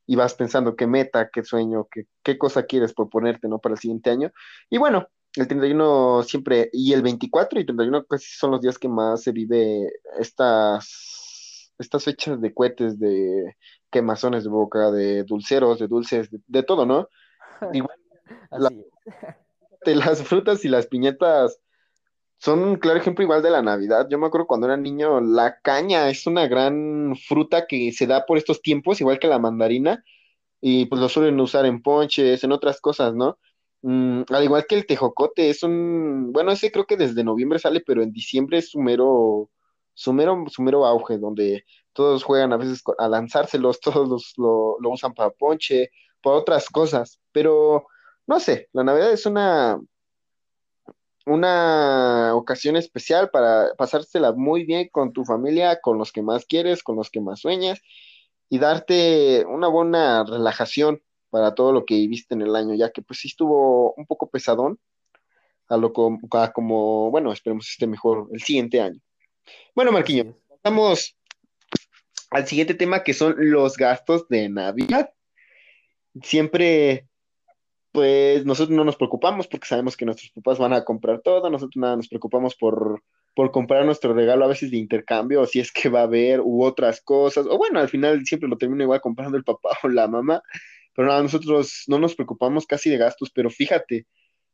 Y 0.07 0.17
vas 0.17 0.35
pensando 0.35 0.77
qué 0.77 0.87
meta, 0.87 1.31
qué 1.33 1.43
sueño, 1.43 1.89
qué, 1.91 2.07
qué 2.23 2.39
cosa 2.39 2.65
quieres 2.65 2.95
proponerte, 2.95 3.49
¿no? 3.49 3.59
Para 3.59 3.75
el 3.75 3.81
siguiente 3.81 4.11
año. 4.11 4.33
Y 4.71 4.79
bueno, 4.79 5.09
el 5.37 5.49
31 5.49 6.23
siempre, 6.23 6.71
y 6.73 6.93
el 6.93 7.03
24 7.03 7.61
y 7.61 7.67
31 7.67 8.05
casi 8.07 8.27
son 8.37 8.53
los 8.53 8.61
días 8.61 8.79
que 8.79 8.89
más 8.89 9.23
se 9.23 9.33
vive 9.33 9.93
estas, 10.19 11.73
estas 11.79 12.05
fechas 12.05 12.41
de 12.41 12.55
cohetes, 12.55 12.99
de 12.99 13.57
quemazones 13.91 14.45
de 14.45 14.51
boca, 14.51 14.91
de 14.91 15.25
dulceros, 15.25 15.79
de 15.79 15.89
dulces, 15.89 16.29
de, 16.31 16.63
todo, 16.63 16.87
¿no? 16.87 17.09
Igual, 17.73 17.99
de 19.85 19.95
las 19.95 20.23
frutas 20.23 20.65
y 20.65 20.69
las 20.69 20.87
piñetas 20.87 21.61
son 22.39 22.61
un 22.63 22.77
claro 22.77 22.99
ejemplo 22.99 23.25
igual 23.25 23.43
de 23.43 23.51
la 23.51 23.63
Navidad. 23.63 24.07
Yo 24.11 24.19
me 24.19 24.27
acuerdo 24.27 24.47
cuando 24.47 24.67
era 24.67 24.77
niño, 24.77 25.21
la 25.21 25.61
caña 25.61 26.09
es 26.11 26.27
una 26.27 26.47
gran 26.49 27.17
fruta 27.17 27.67
que 27.67 27.93
se 27.93 28.07
da 28.07 28.27
por 28.27 28.39
estos 28.39 28.63
tiempos, 28.63 29.01
igual 29.01 29.19
que 29.19 29.29
la 29.29 29.39
mandarina, 29.39 30.05
y 30.61 30.87
pues 30.87 31.01
lo 31.01 31.09
suelen 31.09 31.41
usar 31.41 31.67
en 31.67 31.83
ponches, 31.83 32.45
en 32.45 32.53
otras 32.53 32.81
cosas, 32.81 33.15
¿no? 33.15 33.39
Mm, 33.83 34.23
al 34.31 34.45
igual 34.45 34.67
que 34.69 34.75
el 34.77 34.87
tejocote, 34.87 35.51
es 35.51 35.63
un, 35.63 36.33
bueno, 36.33 36.53
ese 36.53 36.73
creo 36.73 36.87
que 36.87 36.97
desde 36.97 37.25
noviembre 37.25 37.59
sale, 37.59 37.83
pero 37.87 38.03
en 38.03 38.13
diciembre 38.13 38.59
es 38.59 38.71
su 38.71 38.81
mero, 38.81 39.51
su 39.95 40.13
mero, 40.13 40.87
auge, 40.87 41.19
donde 41.19 41.65
todos 41.93 42.25
juegan 42.25 42.53
a 42.53 42.57
veces 42.59 42.83
a 42.99 43.09
lanzárselos, 43.09 43.81
todos 43.81 44.35
lo, 44.37 44.77
lo 44.81 44.91
usan 44.91 45.15
para 45.15 45.31
ponche, 45.31 45.91
para 46.23 46.37
otras 46.37 46.69
cosas, 46.71 47.21
pero 47.33 47.87
no 48.27 48.41
sé, 48.41 48.69
la 48.73 48.85
Navidad 48.85 49.13
es 49.13 49.27
una 49.27 49.81
una 51.27 52.35
ocasión 52.35 52.77
especial 52.77 53.31
para 53.31 53.75
pasársela 53.77 54.33
muy 54.33 54.65
bien 54.65 54.89
con 54.91 55.13
tu 55.13 55.25
familia, 55.25 55.81
con 55.81 55.99
los 55.99 56.13
que 56.13 56.23
más 56.23 56.47
quieres, 56.47 56.83
con 56.83 56.97
los 56.97 57.11
que 57.11 57.21
más 57.21 57.41
sueñas 57.41 57.81
y 58.49 58.59
darte 58.59 59.45
una 59.47 59.69
buena 59.69 60.25
relajación 60.25 61.03
para 61.31 61.55
todo 61.55 61.73
lo 61.73 61.85
que 61.85 61.95
viviste 61.95 62.35
en 62.35 62.43
el 62.43 62.55
año, 62.55 62.75
ya 62.75 62.91
que 62.91 63.03
pues 63.03 63.21
sí 63.21 63.29
estuvo 63.29 63.93
un 63.95 64.07
poco 64.07 64.31
pesadón 64.31 64.79
a 65.69 65.77
lo 65.77 65.93
como, 65.93 66.21
como 66.55 67.11
bueno, 67.11 67.33
esperemos 67.33 67.69
esté 67.69 67.89
mejor 67.89 68.29
el 68.33 68.41
siguiente 68.41 68.81
año. 68.81 69.01
Bueno, 69.75 69.91
Marquiño, 69.93 70.37
pasamos 70.49 71.17
al 72.31 72.47
siguiente 72.47 72.75
tema 72.75 73.03
que 73.03 73.15
son 73.15 73.35
los 73.37 73.77
gastos 73.77 74.29
de 74.29 74.49
Navidad. 74.49 75.13
Siempre 76.23 77.06
pues 77.97 78.45
nosotros 78.45 78.77
no 78.77 78.85
nos 78.85 78.97
preocupamos 78.97 79.49
porque 79.49 79.67
sabemos 79.67 79.97
que 79.97 80.05
nuestros 80.05 80.31
papás 80.33 80.59
van 80.59 80.75
a 80.75 80.85
comprar 80.85 81.23
todo, 81.23 81.49
nosotros 81.49 81.77
nada 81.77 81.97
nos 81.97 82.09
preocupamos 82.09 82.55
por, 82.55 83.03
por 83.35 83.51
comprar 83.51 83.87
nuestro 83.87 84.13
regalo 84.13 84.45
a 84.45 84.49
veces 84.49 84.71
de 84.71 84.77
intercambio, 84.77 85.41
o 85.41 85.47
si 85.47 85.61
es 85.61 85.73
que 85.73 85.89
va 85.89 86.01
a 86.01 86.03
haber, 86.03 86.43
u 86.43 86.63
otras 86.63 87.01
cosas, 87.01 87.47
o 87.49 87.57
bueno, 87.57 87.81
al 87.81 87.89
final 87.89 88.23
siempre 88.27 88.51
lo 88.51 88.59
termina 88.59 88.85
igual 88.85 89.01
comprando 89.01 89.39
el 89.39 89.45
papá 89.45 89.71
o 89.83 89.89
la 89.89 90.09
mamá, 90.09 90.43
pero 90.95 91.09
nada, 91.09 91.23
nosotros 91.23 91.85
no 91.87 91.99
nos 91.99 92.15
preocupamos 92.15 92.67
casi 92.67 92.91
de 92.91 92.99
gastos, 92.99 93.31
pero 93.31 93.49
fíjate, 93.49 94.07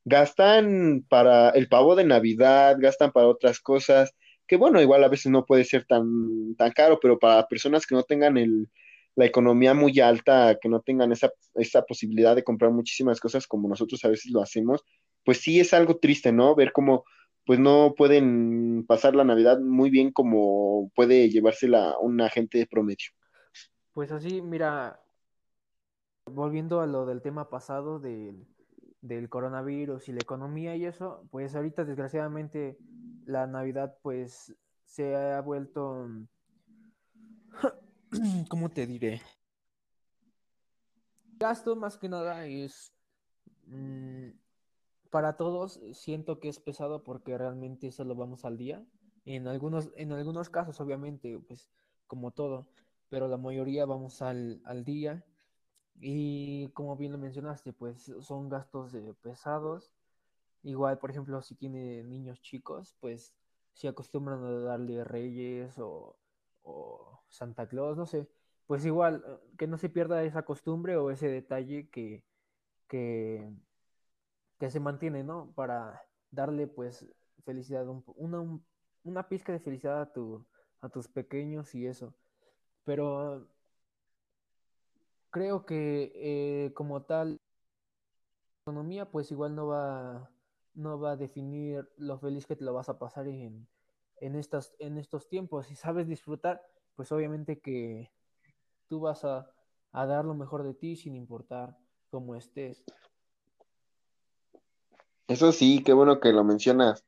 gastan 0.05 1.05
para 1.09 1.51
el 1.51 1.69
pavo 1.69 1.97
de 1.97 2.05
Navidad, 2.05 2.77
gastan 2.79 3.11
para 3.11 3.27
otras 3.27 3.59
cosas, 3.59 4.15
que 4.47 4.55
bueno, 4.57 4.81
igual 4.81 5.03
a 5.03 5.09
veces 5.09 5.33
no 5.33 5.45
puede 5.45 5.65
ser 5.65 5.85
tan, 5.85 6.55
tan 6.55 6.71
caro, 6.71 7.01
pero 7.03 7.19
para 7.19 7.49
personas 7.49 7.89
que 7.89 7.97
no 7.97 8.05
tengan 8.05 8.37
el, 8.37 8.69
la 9.15 9.27
economía 9.27 9.75
muy 9.75 9.99
alta, 10.01 10.59
que 10.61 10.69
no 10.69 10.81
tengan 10.81 11.13
esa, 11.13 11.31
esa 11.55 11.83
posibilidad 11.83 12.35
de 12.35 12.45
comprar 12.45 12.71
muchísimas 12.71 13.21
cosas 13.21 13.47
como 13.47 13.69
nosotros 13.69 14.05
a 14.05 14.09
veces 14.09 14.33
lo 14.33 14.43
hacemos, 14.43 14.85
pues 15.25 15.39
sí 15.39 15.61
es 15.61 15.75
algo 15.75 15.99
triste, 15.99 16.33
¿no? 16.33 16.55
Ver 16.55 16.73
cómo 16.73 17.05
pues 17.45 17.59
no 17.59 17.95
pueden 17.97 18.85
pasar 18.87 19.17
la 19.17 19.25
Navidad 19.25 19.59
muy 19.59 19.91
bien 19.91 20.13
como 20.13 20.91
puede 20.95 21.29
llevársela 21.29 21.97
una 22.01 22.29
gente 22.29 22.59
de 22.59 22.67
promedio. 22.67 23.09
Pues 23.93 24.13
así, 24.13 24.41
mira, 24.41 25.01
volviendo 26.27 26.81
a 26.81 26.87
lo 26.87 27.05
del 27.05 27.21
tema 27.21 27.51
pasado 27.51 27.99
del, 27.99 28.47
del 29.01 29.29
coronavirus 29.29 30.09
y 30.09 30.13
la 30.13 30.21
economía 30.21 30.77
y 30.77 30.85
eso, 30.85 31.27
pues 31.31 31.55
ahorita 31.55 31.85
desgraciadamente 31.85 32.79
la 33.27 33.47
Navidad 33.47 33.97
pues 34.03 34.55
se 34.85 35.15
ha 35.17 35.41
vuelto 35.41 36.09
¿cómo 38.49 38.69
te 38.69 38.87
diré? 38.87 39.21
Gasto 41.39 41.75
más 41.77 41.97
que 41.99 42.09
nada 42.09 42.47
es 42.47 42.93
mm, 43.67 44.31
para 45.11 45.37
todos 45.37 45.81
siento 45.93 46.39
que 46.39 46.49
es 46.49 46.61
pesado 46.61 47.03
porque 47.03 47.37
realmente 47.37 47.91
solo 47.91 48.15
vamos 48.15 48.45
al 48.45 48.57
día. 48.57 48.85
En 49.25 49.47
algunos, 49.49 49.91
en 49.97 50.13
algunos 50.13 50.51
casos, 50.51 50.81
obviamente, 50.81 51.39
pues 51.39 51.71
como 52.07 52.33
todo, 52.33 52.69
pero 53.09 53.29
la 53.29 53.37
mayoría 53.37 53.87
vamos 53.87 54.23
al, 54.23 54.61
al 54.65 54.85
día. 54.85 55.25
Y 56.01 56.69
como 56.71 56.97
bien 56.97 57.13
lo 57.13 57.19
mencionaste, 57.19 57.73
pues 57.73 58.13
son 58.21 58.49
gastos 58.49 58.93
pesados. 59.23 59.95
Igual, 60.63 60.99
por 60.99 61.11
ejemplo, 61.11 61.43
si 61.43 61.55
tiene 61.55 62.03
niños 62.05 62.41
chicos, 62.41 62.97
pues 63.01 63.35
si 63.75 63.87
acostumbran 63.87 64.45
a 64.45 64.51
darle 64.61 65.05
reyes 65.05 65.79
o 65.79 66.17
o 66.63 67.22
Santa 67.33 67.67
Claus, 67.69 67.97
no 67.97 68.07
sé, 68.07 68.29
pues 68.67 68.85
igual, 68.87 69.25
eh, 69.27 69.57
que 69.59 69.67
no 69.67 69.79
se 69.79 69.89
pierda 69.89 70.23
esa 70.25 70.45
costumbre 70.45 70.97
o 70.97 71.11
ese 71.11 71.29
detalle 71.29 71.89
que, 71.91 72.25
que, 72.89 73.51
que 74.59 74.71
se 74.71 74.81
mantiene, 74.81 75.25
¿no? 75.25 75.53
Para 75.55 76.03
darle 76.31 76.67
pues 76.69 77.07
felicidad, 77.45 77.87
una, 78.17 78.61
una 79.05 79.29
pizca 79.29 79.53
de 79.53 79.61
felicidad 79.61 80.01
a, 80.03 80.13
tu, 80.13 80.47
a 80.81 80.89
tus 80.89 81.09
pequeños 81.09 81.75
y 81.75 81.87
eso. 81.87 82.15
Pero 82.85 83.49
creo 85.31 85.65
que 85.67 86.13
eh, 86.15 86.73
como 86.75 87.03
tal, 87.03 87.41
la 88.67 88.73
economía 88.73 89.11
pues 89.11 89.31
igual 89.31 89.55
no 89.55 89.67
va, 89.69 90.31
no 90.75 91.01
va 91.01 91.13
a 91.13 91.17
definir 91.17 91.89
lo 91.97 92.19
feliz 92.19 92.47
que 92.47 92.57
te 92.57 92.65
lo 92.65 92.75
vas 92.75 92.89
a 92.89 92.99
pasar 92.99 93.27
en, 93.29 93.67
en, 94.21 94.37
estas, 94.37 94.75
en 94.79 94.99
estos 94.99 95.29
tiempos. 95.29 95.67
Si 95.67 95.75
sabes 95.75 96.07
disfrutar, 96.07 96.63
pues 96.97 97.13
obviamente 97.13 97.61
que 97.61 98.11
tú 98.89 99.01
vas 99.01 99.25
a, 99.25 99.49
dar 99.93 100.25
lo 100.25 100.35
mejor 100.35 100.63
de 100.63 100.75
ti 100.75 100.97
sin 100.97 101.15
importar 101.15 101.77
cómo 102.11 102.35
estés. 102.35 102.85
Eso 105.29 105.53
sí, 105.53 105.83
qué 105.85 105.93
bueno 105.93 106.21
que 106.21 106.33
lo 106.33 106.45
mencionas. 106.45 107.05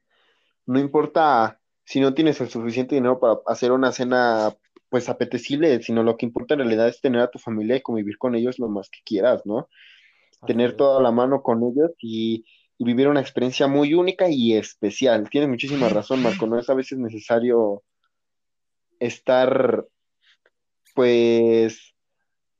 No 0.66 0.79
importa 0.79 1.61
si 1.85 2.01
no 2.01 2.14
tienes 2.14 2.40
el 2.40 2.49
suficiente 2.49 2.94
dinero 2.94 3.18
para 3.18 3.40
hacer 3.47 3.73
una 3.73 3.92
cena 3.92 4.55
pues 4.88 5.09
apetecible, 5.09 5.83
sino 5.83 6.03
lo 6.03 6.16
que 6.16 6.27
importa 6.27 6.55
en 6.55 6.61
realidad 6.61 6.88
es 6.88 7.01
tener 7.01 7.20
a 7.20 7.31
tu 7.31 7.38
familia 7.38 7.77
y 7.77 7.83
convivir 7.83 8.16
con 8.16 8.35
ellos 8.35 8.59
lo 8.59 8.68
más 8.68 8.88
que 8.90 9.01
quieras, 9.05 9.44
¿no? 9.44 9.68
tener 10.47 10.77
toda 10.77 11.01
la 11.01 11.11
mano 11.11 11.42
con 11.42 11.62
ellos 11.62 11.92
y 11.99 12.44
y 12.79 12.85
vivir 12.85 13.09
una 13.09 13.20
experiencia 13.20 13.66
muy 13.66 13.94
única 13.94 14.29
y 14.29 14.55
especial. 14.55 15.29
Tienes 15.31 15.51
muchísima 15.51 15.88
razón, 15.90 16.23
Marco, 16.23 16.47
no 16.47 16.59
es 16.59 16.68
a 16.70 16.75
veces 16.75 16.99
necesario 16.99 17.83
estar, 19.00 19.87
pues, 20.94 21.94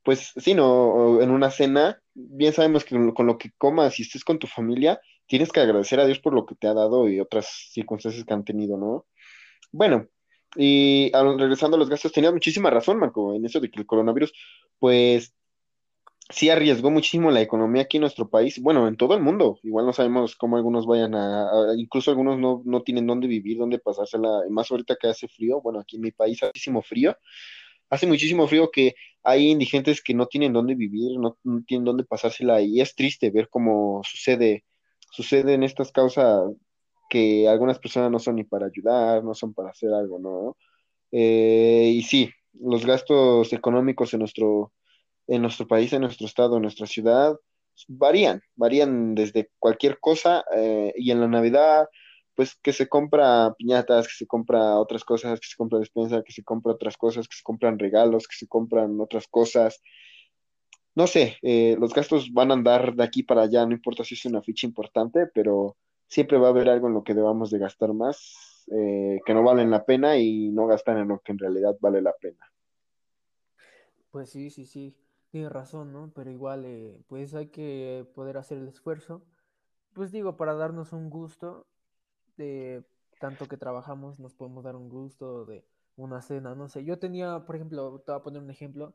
pues, 0.03 0.33
sí, 0.37 0.55
no, 0.55 1.21
en 1.23 1.31
una 1.31 1.51
cena, 1.51 2.01
bien 2.15 2.53
sabemos 2.53 2.85
que 2.85 2.97
con 3.15 3.27
lo 3.27 3.39
que 3.39 3.51
comas 3.59 3.99
y 3.99 4.03
estés 4.03 4.25
con 4.25 4.39
tu 4.39 4.47
familia, 4.47 5.01
tienes 5.27 5.51
que 5.51 5.61
agradecer 5.61 6.01
a 6.01 6.07
Dios 6.07 6.19
por 6.19 6.35
lo 6.35 6.45
que 6.47 6.55
te 6.55 6.67
ha 6.67 6.75
dado 6.75 7.09
y 7.09 7.21
otras 7.21 7.71
circunstancias 7.73 8.25
que 8.25 8.35
han 8.35 8.45
tenido, 8.45 8.77
¿no? 8.77 9.07
Bueno, 9.73 10.07
y 10.57 11.11
regresando 11.13 11.77
a 11.77 11.81
los 11.81 11.89
gastos, 11.89 12.13
tenía 12.13 12.31
muchísima 12.31 12.71
razón, 12.71 12.99
Marco, 12.99 13.35
en 13.35 13.45
eso 13.45 13.61
de 13.61 13.71
que 13.71 13.81
el 13.81 13.87
coronavirus, 13.87 14.33
pues, 14.79 15.35
sí 16.31 16.49
arriesgó 16.51 16.91
muchísimo 16.91 17.31
la 17.31 17.43
economía 17.43 17.83
aquí 17.83 17.99
en 17.99 18.03
nuestro 18.03 18.29
país, 18.29 18.61
bueno, 18.61 18.89
en 18.89 18.97
todo 18.97 19.15
el 19.15 19.23
mundo. 19.23 19.59
Igual 19.63 19.87
no 19.87 19.93
sabemos 19.93 20.37
cómo 20.37 20.57
algunos 20.57 20.87
vayan 20.87 21.15
a, 21.15 21.51
incluso 21.77 22.11
algunos 22.11 22.39
no, 22.39 22.63
no, 22.65 22.83
tienen 22.83 23.07
dónde 23.07 23.27
vivir, 23.27 23.59
dónde 23.59 23.79
pasársela, 23.79 24.43
más 24.51 24.71
ahorita 24.71 24.97
que 25.01 25.09
hace 25.09 25.29
frío, 25.29 25.61
bueno, 25.61 25.81
aquí 25.81 25.97
en 25.97 26.03
mi 26.03 26.13
país 26.13 26.43
hace 26.43 26.49
muchísimo 26.49 26.83
frío, 26.83 27.17
hace 27.91 28.07
muchísimo 28.07 28.49
frío 28.49 28.71
que 28.71 28.95
hay 29.23 29.51
indigentes 29.51 30.03
que 30.03 30.15
no 30.15 30.27
tienen 30.27 30.53
dónde 30.53 30.75
vivir, 30.75 31.19
no, 31.19 31.39
tienen 31.67 31.85
dónde 31.85 32.05
pasársela 32.05 32.61
y 32.61 32.81
es 32.81 32.95
triste 32.95 33.31
ver 33.31 33.49
cómo 33.49 34.03
sucede, 34.05 34.65
suceden 35.11 35.63
estas 35.63 35.93
causas 35.93 36.51
que 37.11 37.49
algunas 37.49 37.79
personas 37.79 38.11
no 38.11 38.19
son 38.19 38.37
ni 38.37 38.45
para 38.45 38.67
ayudar, 38.67 39.23
no 39.25 39.35
son 39.35 39.55
para 39.55 39.71
hacer 39.71 39.93
algo, 39.93 40.19
¿no? 40.19 40.57
Eh, 41.13 41.93
y 41.95 42.03
sí, 42.03 42.31
los 42.55 42.85
gastos 42.87 43.53
económicos 43.53 44.13
en 44.15 44.21
nuestro 44.21 44.73
en 45.27 45.43
nuestro 45.43 45.67
país, 45.67 45.93
en 45.93 46.03
nuestro 46.03 46.27
estado, 46.27 46.57
en 46.57 46.63
nuestra 46.63 46.87
ciudad, 46.87 47.37
varían, 47.89 48.43
varían 48.57 49.15
desde 49.15 49.51
cualquier 49.59 49.99
cosa 49.99 50.45
eh, 50.55 50.93
y 50.97 51.11
en 51.11 51.21
la 51.21 51.29
Navidad, 51.29 51.89
pues 52.35 52.57
que 52.63 52.73
se 52.73 52.89
compra 52.89 53.55
piñatas, 53.57 54.09
que 54.09 54.15
se 54.15 54.27
compra 54.27 54.79
otras 54.79 55.05
cosas, 55.05 55.41
que 55.41 55.47
se 55.47 55.57
compra 55.57 55.79
despensa, 55.79 56.23
que 56.23 56.33
se 56.33 56.43
compra 56.43 56.73
otras 56.73 56.97
cosas, 56.97 57.29
que 57.29 57.37
se 57.37 57.43
compran 57.43 57.79
regalos, 57.79 58.27
que 58.27 58.37
se 58.37 58.49
compran 58.49 59.01
otras 59.01 59.29
cosas. 59.29 59.81
No 60.95 61.07
sé, 61.07 61.39
eh, 61.43 61.77
los 61.79 61.93
gastos 61.93 62.33
van 62.33 62.51
a 62.51 62.55
andar 62.55 62.95
de 62.95 63.05
aquí 63.05 63.23
para 63.23 63.43
allá, 63.43 63.67
no 63.67 63.73
importa 63.73 64.05
si 64.05 64.15
es 64.15 64.25
una 64.27 64.43
ficha 64.43 64.67
importante, 64.67 65.27
pero 65.35 65.77
siempre 66.07 66.39
va 66.39 66.49
a 66.49 66.51
haber 66.51 66.69
algo 66.69 66.89
en 66.89 66.95
lo 66.95 67.03
que 67.03 67.15
debamos 67.15 67.51
de 67.51 67.59
gastar 67.59 67.93
más, 67.93 68.65
eh, 68.73 69.19
que 69.27 69.35
no 69.35 69.43
valen 69.43 69.71
la 69.71 69.85
pena 69.85 70.17
y 70.17 70.51
no 70.51 70.67
gastar 70.67 70.99
en 70.99 71.09
lo 71.09 71.21
que 71.21 71.33
en 71.33 71.39
realidad 71.39 71.77
vale 71.81 72.01
la 72.01 72.13
pena. 72.13 72.53
Pues 74.11 74.31
sí, 74.31 74.51
sí, 74.51 74.65
sí. 74.65 74.95
Tienes 75.35 75.51
razón, 75.51 75.93
¿no? 75.93 76.13
Pero 76.15 76.31
igual, 76.31 76.65
eh, 76.65 77.03
pues 77.09 77.35
hay 77.35 77.49
que 77.49 78.09
poder 78.15 78.37
hacer 78.37 78.59
el 78.59 78.69
esfuerzo. 78.69 79.25
Pues 79.93 80.13
digo, 80.13 80.37
para 80.37 80.55
darnos 80.55 80.93
un 80.93 81.11
gusto 81.11 81.67
de 82.37 82.85
tanto 83.19 83.49
que 83.49 83.57
trabajamos, 83.57 84.21
nos 84.21 84.33
podemos 84.33 84.63
dar 84.63 84.77
un 84.77 84.89
gusto 84.89 85.45
de 85.45 85.67
una 85.97 86.23
cena, 86.23 86.55
no 86.55 86.69
sé. 86.69 86.85
Yo 86.85 87.01
tenía, 87.01 87.45
por 87.47 87.57
ejemplo, 87.57 88.01
te 88.07 88.13
voy 88.13 88.21
a 88.21 88.23
poner 88.23 88.43
un 88.43 88.51
ejemplo 88.51 88.95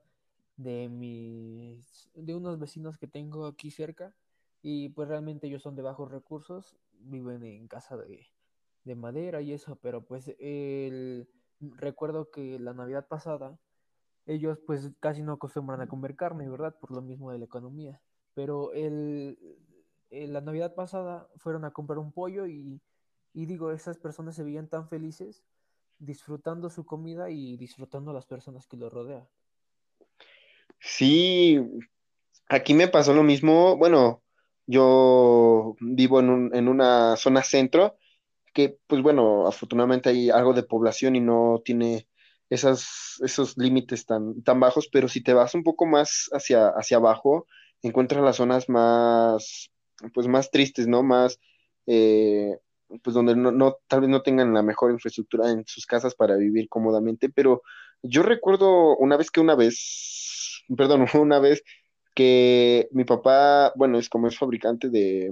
de 0.55 0.87
mis, 0.87 2.09
de 2.15 2.33
unos 2.33 2.57
vecinos 2.57 2.97
que 2.97 3.07
tengo 3.07 3.45
aquí 3.45 3.69
cerca 3.69 4.15
y 4.61 4.87
pues 4.87 5.09
realmente 5.09 5.47
ellos 5.47 5.61
son 5.61 5.75
de 5.75 5.81
bajos 5.81 6.09
recursos, 6.09 6.77
viven 6.93 7.43
en 7.43 7.67
casa 7.67 7.97
de, 7.97 8.29
de 8.85 8.95
madera 8.95 9.41
y 9.41 9.51
eso, 9.51 9.75
pero 9.75 10.05
pues 10.05 10.33
el, 10.39 11.27
recuerdo 11.59 12.31
que 12.31 12.59
la 12.59 12.73
Navidad 12.73 13.09
pasada 13.09 13.59
ellos 14.29 14.59
pues 14.65 14.91
casi 14.99 15.23
no 15.23 15.33
acostumbran 15.33 15.81
a 15.81 15.87
comer 15.87 16.15
carne, 16.15 16.47
¿verdad? 16.47 16.75
Por 16.79 16.91
lo 16.91 17.01
mismo 17.01 17.31
de 17.31 17.39
la 17.39 17.45
economía. 17.45 17.99
Pero 18.35 18.71
el, 18.73 19.37
la 20.11 20.41
Navidad 20.41 20.75
pasada 20.75 21.27
fueron 21.37 21.65
a 21.65 21.71
comprar 21.71 21.97
un 21.97 22.11
pollo 22.11 22.45
y, 22.45 22.79
y 23.33 23.45
digo, 23.47 23.71
esas 23.71 23.97
personas 23.97 24.35
se 24.35 24.43
veían 24.43 24.67
tan 24.67 24.87
felices 24.87 25.43
disfrutando 25.97 26.69
su 26.69 26.85
comida 26.85 27.31
y 27.31 27.57
disfrutando 27.57 28.11
a 28.11 28.13
las 28.13 28.27
personas 28.27 28.67
que 28.67 28.77
lo 28.77 28.89
rodean. 28.89 29.27
Sí, 30.79 31.59
aquí 32.47 32.75
me 32.75 32.87
pasó 32.87 33.13
lo 33.15 33.23
mismo. 33.23 33.77
Bueno, 33.77 34.21
yo 34.67 35.75
vivo 35.79 36.19
en, 36.19 36.29
un, 36.29 36.55
en 36.55 36.67
una 36.67 37.17
zona 37.17 37.43
centro 37.43 37.97
que 38.53 38.77
pues 38.85 39.01
bueno, 39.01 39.47
afortunadamente 39.47 40.09
hay 40.09 40.29
algo 40.29 40.53
de 40.53 40.63
población 40.63 41.15
y 41.15 41.19
no 41.19 41.61
tiene 41.65 42.07
esas, 42.49 43.17
esos 43.23 43.57
límites 43.57 44.05
tan, 44.05 44.41
tan 44.43 44.59
bajos, 44.59 44.89
pero 44.91 45.07
si 45.07 45.21
te 45.21 45.33
vas 45.33 45.53
un 45.55 45.63
poco 45.63 45.85
más 45.85 46.29
hacia, 46.33 46.69
hacia 46.69 46.97
abajo, 46.97 47.47
encuentras 47.81 48.23
las 48.23 48.37
zonas 48.37 48.69
más, 48.69 49.71
pues 50.13 50.27
más 50.27 50.51
tristes, 50.51 50.87
¿no? 50.87 51.03
Más, 51.03 51.39
eh, 51.85 52.57
pues 53.03 53.13
donde 53.13 53.35
no, 53.35 53.51
no, 53.51 53.77
tal 53.87 54.01
vez 54.01 54.09
no 54.09 54.21
tengan 54.21 54.53
la 54.53 54.63
mejor 54.63 54.91
infraestructura 54.91 55.51
en 55.51 55.63
sus 55.67 55.85
casas 55.85 56.15
para 56.15 56.35
vivir 56.35 56.67
cómodamente, 56.69 57.29
pero 57.29 57.61
yo 58.01 58.23
recuerdo 58.23 58.97
una 58.97 59.17
vez 59.17 59.31
que 59.31 59.41
una 59.41 59.55
vez, 59.55 60.63
perdón, 60.75 61.05
una 61.13 61.39
vez 61.39 61.63
que 62.15 62.89
mi 62.91 63.05
papá, 63.05 63.73
bueno, 63.75 63.99
es 63.99 64.09
como 64.09 64.27
es 64.27 64.37
fabricante 64.37 64.89
de, 64.89 65.31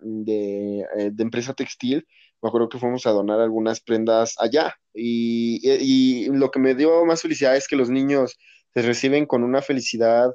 de, 0.00 0.80
eh, 0.96 1.10
de 1.12 1.22
empresa 1.22 1.54
textil, 1.54 2.06
me 2.52 2.68
que 2.68 2.78
fuimos 2.78 3.06
a 3.06 3.10
donar 3.10 3.40
algunas 3.40 3.80
prendas 3.80 4.34
allá 4.38 4.74
y, 4.92 5.60
y, 5.62 6.26
lo 6.26 6.50
que 6.50 6.58
me 6.58 6.74
dio 6.74 7.04
más 7.04 7.22
felicidad 7.22 7.56
es 7.56 7.68
que 7.68 7.76
los 7.76 7.90
niños 7.90 8.36
se 8.72 8.82
reciben 8.82 9.26
con 9.26 9.44
una 9.44 9.62
felicidad 9.62 10.30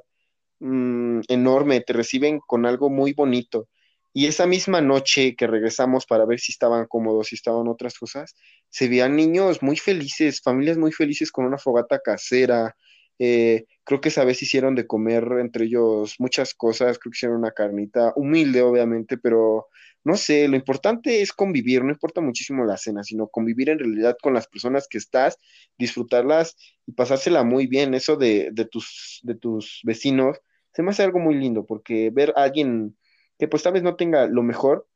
mmm, 0.60 1.20
enorme, 1.28 1.80
te 1.80 1.92
reciben 1.92 2.40
con 2.46 2.66
algo 2.66 2.90
muy 2.90 3.12
bonito. 3.12 3.68
Y 4.12 4.26
esa 4.26 4.46
misma 4.46 4.80
noche 4.80 5.36
que 5.36 5.46
regresamos 5.46 6.04
para 6.04 6.26
ver 6.26 6.40
si 6.40 6.52
estaban 6.52 6.86
cómodos, 6.86 7.28
si 7.28 7.36
estaban 7.36 7.68
otras 7.68 7.96
cosas, 7.98 8.34
se 8.68 8.88
veían 8.88 9.14
niños 9.14 9.62
muy 9.62 9.76
felices, 9.76 10.40
familias 10.42 10.78
muy 10.78 10.92
felices 10.92 11.30
con 11.30 11.44
una 11.44 11.58
fogata 11.58 12.00
casera. 12.00 12.76
Eh, 13.22 13.66
creo 13.84 14.00
que 14.00 14.08
esa 14.08 14.24
vez 14.24 14.42
hicieron 14.42 14.74
de 14.74 14.86
comer 14.86 15.24
entre 15.40 15.66
ellos 15.66 16.16
muchas 16.18 16.54
cosas, 16.54 16.98
creo 16.98 17.12
que 17.12 17.16
hicieron 17.18 17.36
una 17.36 17.50
carnita 17.50 18.14
humilde, 18.16 18.62
obviamente, 18.62 19.18
pero 19.18 19.68
no 20.04 20.16
sé, 20.16 20.48
lo 20.48 20.56
importante 20.56 21.20
es 21.20 21.30
convivir, 21.32 21.84
no 21.84 21.90
importa 21.90 22.22
muchísimo 22.22 22.64
la 22.64 22.78
cena, 22.78 23.04
sino 23.04 23.28
convivir 23.28 23.68
en 23.68 23.78
realidad 23.78 24.16
con 24.22 24.32
las 24.32 24.48
personas 24.48 24.88
que 24.88 24.96
estás, 24.96 25.38
disfrutarlas 25.78 26.56
y 26.86 26.92
pasársela 26.92 27.44
muy 27.44 27.66
bien. 27.66 27.92
Eso 27.92 28.16
de, 28.16 28.48
de 28.52 28.64
tus, 28.64 29.20
de 29.22 29.34
tus 29.34 29.80
vecinos 29.84 30.40
se 30.72 30.82
me 30.82 30.90
hace 30.90 31.02
algo 31.02 31.18
muy 31.18 31.34
lindo, 31.34 31.66
porque 31.66 32.10
ver 32.10 32.32
a 32.36 32.44
alguien 32.44 32.96
que 33.38 33.48
pues 33.48 33.62
tal 33.62 33.74
vez 33.74 33.82
no 33.82 33.96
tenga 33.96 34.26
lo 34.26 34.42
mejor, 34.42 34.88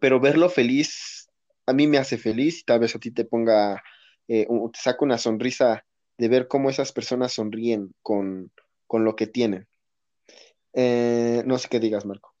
pero 0.00 0.20
verlo 0.20 0.48
feliz, 0.50 1.28
a 1.66 1.72
mí 1.72 1.88
me 1.88 1.98
hace 1.98 2.16
feliz 2.16 2.60
y 2.60 2.64
tal 2.64 2.78
vez 2.78 2.94
a 2.94 3.00
ti 3.00 3.10
te 3.10 3.24
ponga, 3.24 3.82
eh, 4.28 4.46
te 4.72 4.78
saca 4.78 5.04
una 5.04 5.18
sonrisa 5.18 5.84
de 6.20 6.28
ver 6.28 6.48
cómo 6.48 6.68
esas 6.68 6.92
personas 6.92 7.32
sonríen 7.32 7.94
con, 8.02 8.52
con 8.86 9.04
lo 9.04 9.16
que 9.16 9.26
tienen. 9.26 9.66
Eh, 10.74 11.42
no 11.46 11.56
sé 11.56 11.70
qué 11.70 11.80
digas, 11.80 12.04
Marco. 12.04 12.34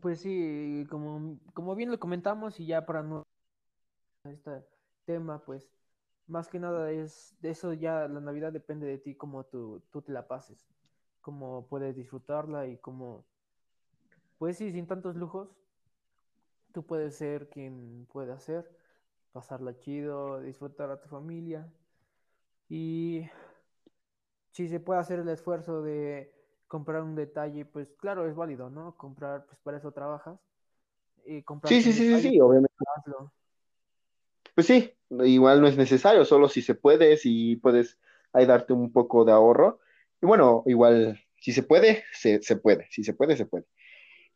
Pues 0.00 0.18
sí, 0.18 0.84
como, 0.90 1.38
como 1.54 1.76
bien 1.76 1.92
lo 1.92 2.00
comentamos 2.00 2.58
y 2.58 2.66
ya 2.66 2.84
para 2.84 3.04
no 3.04 3.22
este 4.24 4.64
tema, 5.04 5.44
pues 5.44 5.70
más 6.26 6.48
que 6.48 6.58
nada 6.58 6.90
es 6.90 7.36
de 7.40 7.50
eso 7.50 7.72
ya 7.72 8.08
la 8.08 8.20
Navidad 8.20 8.52
depende 8.52 8.86
de 8.86 8.98
ti 8.98 9.14
cómo 9.14 9.44
tú, 9.44 9.80
tú 9.92 10.02
te 10.02 10.10
la 10.10 10.26
pases, 10.26 10.58
cómo 11.20 11.68
puedes 11.68 11.94
disfrutarla 11.94 12.66
y 12.66 12.78
cómo, 12.78 13.24
pues 14.38 14.56
sí, 14.56 14.72
sin 14.72 14.88
tantos 14.88 15.14
lujos, 15.14 15.54
tú 16.72 16.84
puedes 16.84 17.14
ser 17.14 17.48
quien 17.48 18.08
puede 18.10 18.32
hacer, 18.32 18.68
pasarla 19.32 19.78
chido, 19.78 20.40
disfrutar 20.40 20.90
a 20.90 21.00
tu 21.00 21.08
familia 21.08 21.70
y 22.68 23.28
si 24.52 24.68
se 24.68 24.80
puede 24.80 25.00
hacer 25.00 25.18
el 25.18 25.28
esfuerzo 25.28 25.82
de 25.82 26.32
comprar 26.68 27.02
un 27.02 27.14
detalle, 27.14 27.64
pues 27.64 27.92
claro, 27.98 28.28
es 28.28 28.34
válido, 28.34 28.70
¿no? 28.70 28.96
Comprar, 28.96 29.46
pues 29.46 29.58
para 29.60 29.78
eso 29.78 29.92
trabajas. 29.92 30.38
Y 31.26 31.42
comprar 31.42 31.68
sí, 31.68 31.82
sí, 31.82 31.92
sí, 31.92 32.14
sí, 32.14 32.28
sí, 32.28 32.40
obviamente. 32.40 32.74
Hazlo. 32.96 33.32
Pues 34.54 34.66
sí, 34.66 34.92
igual 35.10 35.60
no 35.60 35.66
es 35.66 35.76
necesario, 35.76 36.24
solo 36.24 36.48
si 36.48 36.62
se 36.62 36.74
puede, 36.74 37.16
si 37.16 37.56
puedes 37.56 37.98
ahí 38.32 38.46
darte 38.46 38.72
un 38.72 38.92
poco 38.92 39.24
de 39.24 39.32
ahorro. 39.32 39.80
Y 40.22 40.26
bueno, 40.26 40.62
igual, 40.66 41.20
si 41.40 41.52
se 41.52 41.62
puede, 41.62 42.04
se, 42.12 42.40
se 42.42 42.56
puede, 42.56 42.86
si 42.90 43.02
se 43.02 43.14
puede, 43.14 43.36
se 43.36 43.46
puede. 43.46 43.64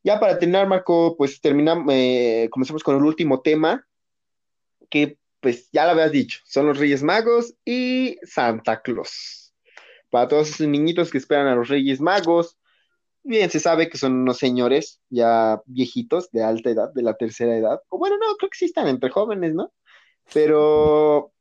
Ya 0.02 0.18
para 0.18 0.38
terminar, 0.38 0.68
Marco, 0.68 1.16
pues 1.16 1.40
terminamos, 1.40 1.92
eh, 1.92 2.48
comenzamos 2.50 2.82
con 2.82 2.96
el 2.96 3.04
último 3.04 3.40
tema, 3.40 3.86
que 4.90 5.18
pues 5.40 5.68
ya 5.72 5.84
lo 5.84 5.92
habías 5.92 6.12
dicho, 6.12 6.40
son 6.44 6.66
los 6.66 6.78
Reyes 6.78 7.02
Magos 7.02 7.54
y 7.64 8.18
Santa 8.24 8.82
Claus 8.82 9.48
para 10.10 10.28
todos 10.28 10.48
esos 10.48 10.66
niñitos 10.66 11.10
que 11.10 11.18
esperan 11.18 11.46
a 11.46 11.54
los 11.54 11.68
Reyes 11.68 12.00
Magos. 12.00 12.56
Bien, 13.22 13.50
se 13.50 13.60
sabe 13.60 13.88
que 13.88 13.98
son 13.98 14.14
unos 14.14 14.38
señores 14.38 15.00
ya 15.10 15.60
viejitos, 15.66 16.30
de 16.30 16.42
alta 16.42 16.70
edad, 16.70 16.92
de 16.94 17.02
la 17.02 17.14
tercera 17.14 17.56
edad. 17.56 17.80
O 17.88 17.98
bueno, 17.98 18.16
no, 18.18 18.36
creo 18.36 18.50
que 18.50 18.58
sí 18.58 18.64
están 18.66 18.88
entre 18.88 19.10
jóvenes, 19.10 19.54
¿no? 19.54 19.72
Pero 20.32 21.32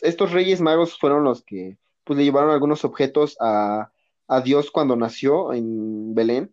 estos, 0.00 0.32
Reyes 0.32 0.60
Magos 0.60 0.98
fueron 0.98 1.24
los 1.24 1.42
que 1.44 1.78
pues 2.04 2.18
le 2.18 2.24
llevaron 2.24 2.50
algunos 2.50 2.84
objetos 2.84 3.36
a, 3.40 3.92
a 4.28 4.40
Dios 4.40 4.70
cuando 4.70 4.96
nació 4.96 5.52
en 5.52 6.14
Belén. 6.14 6.52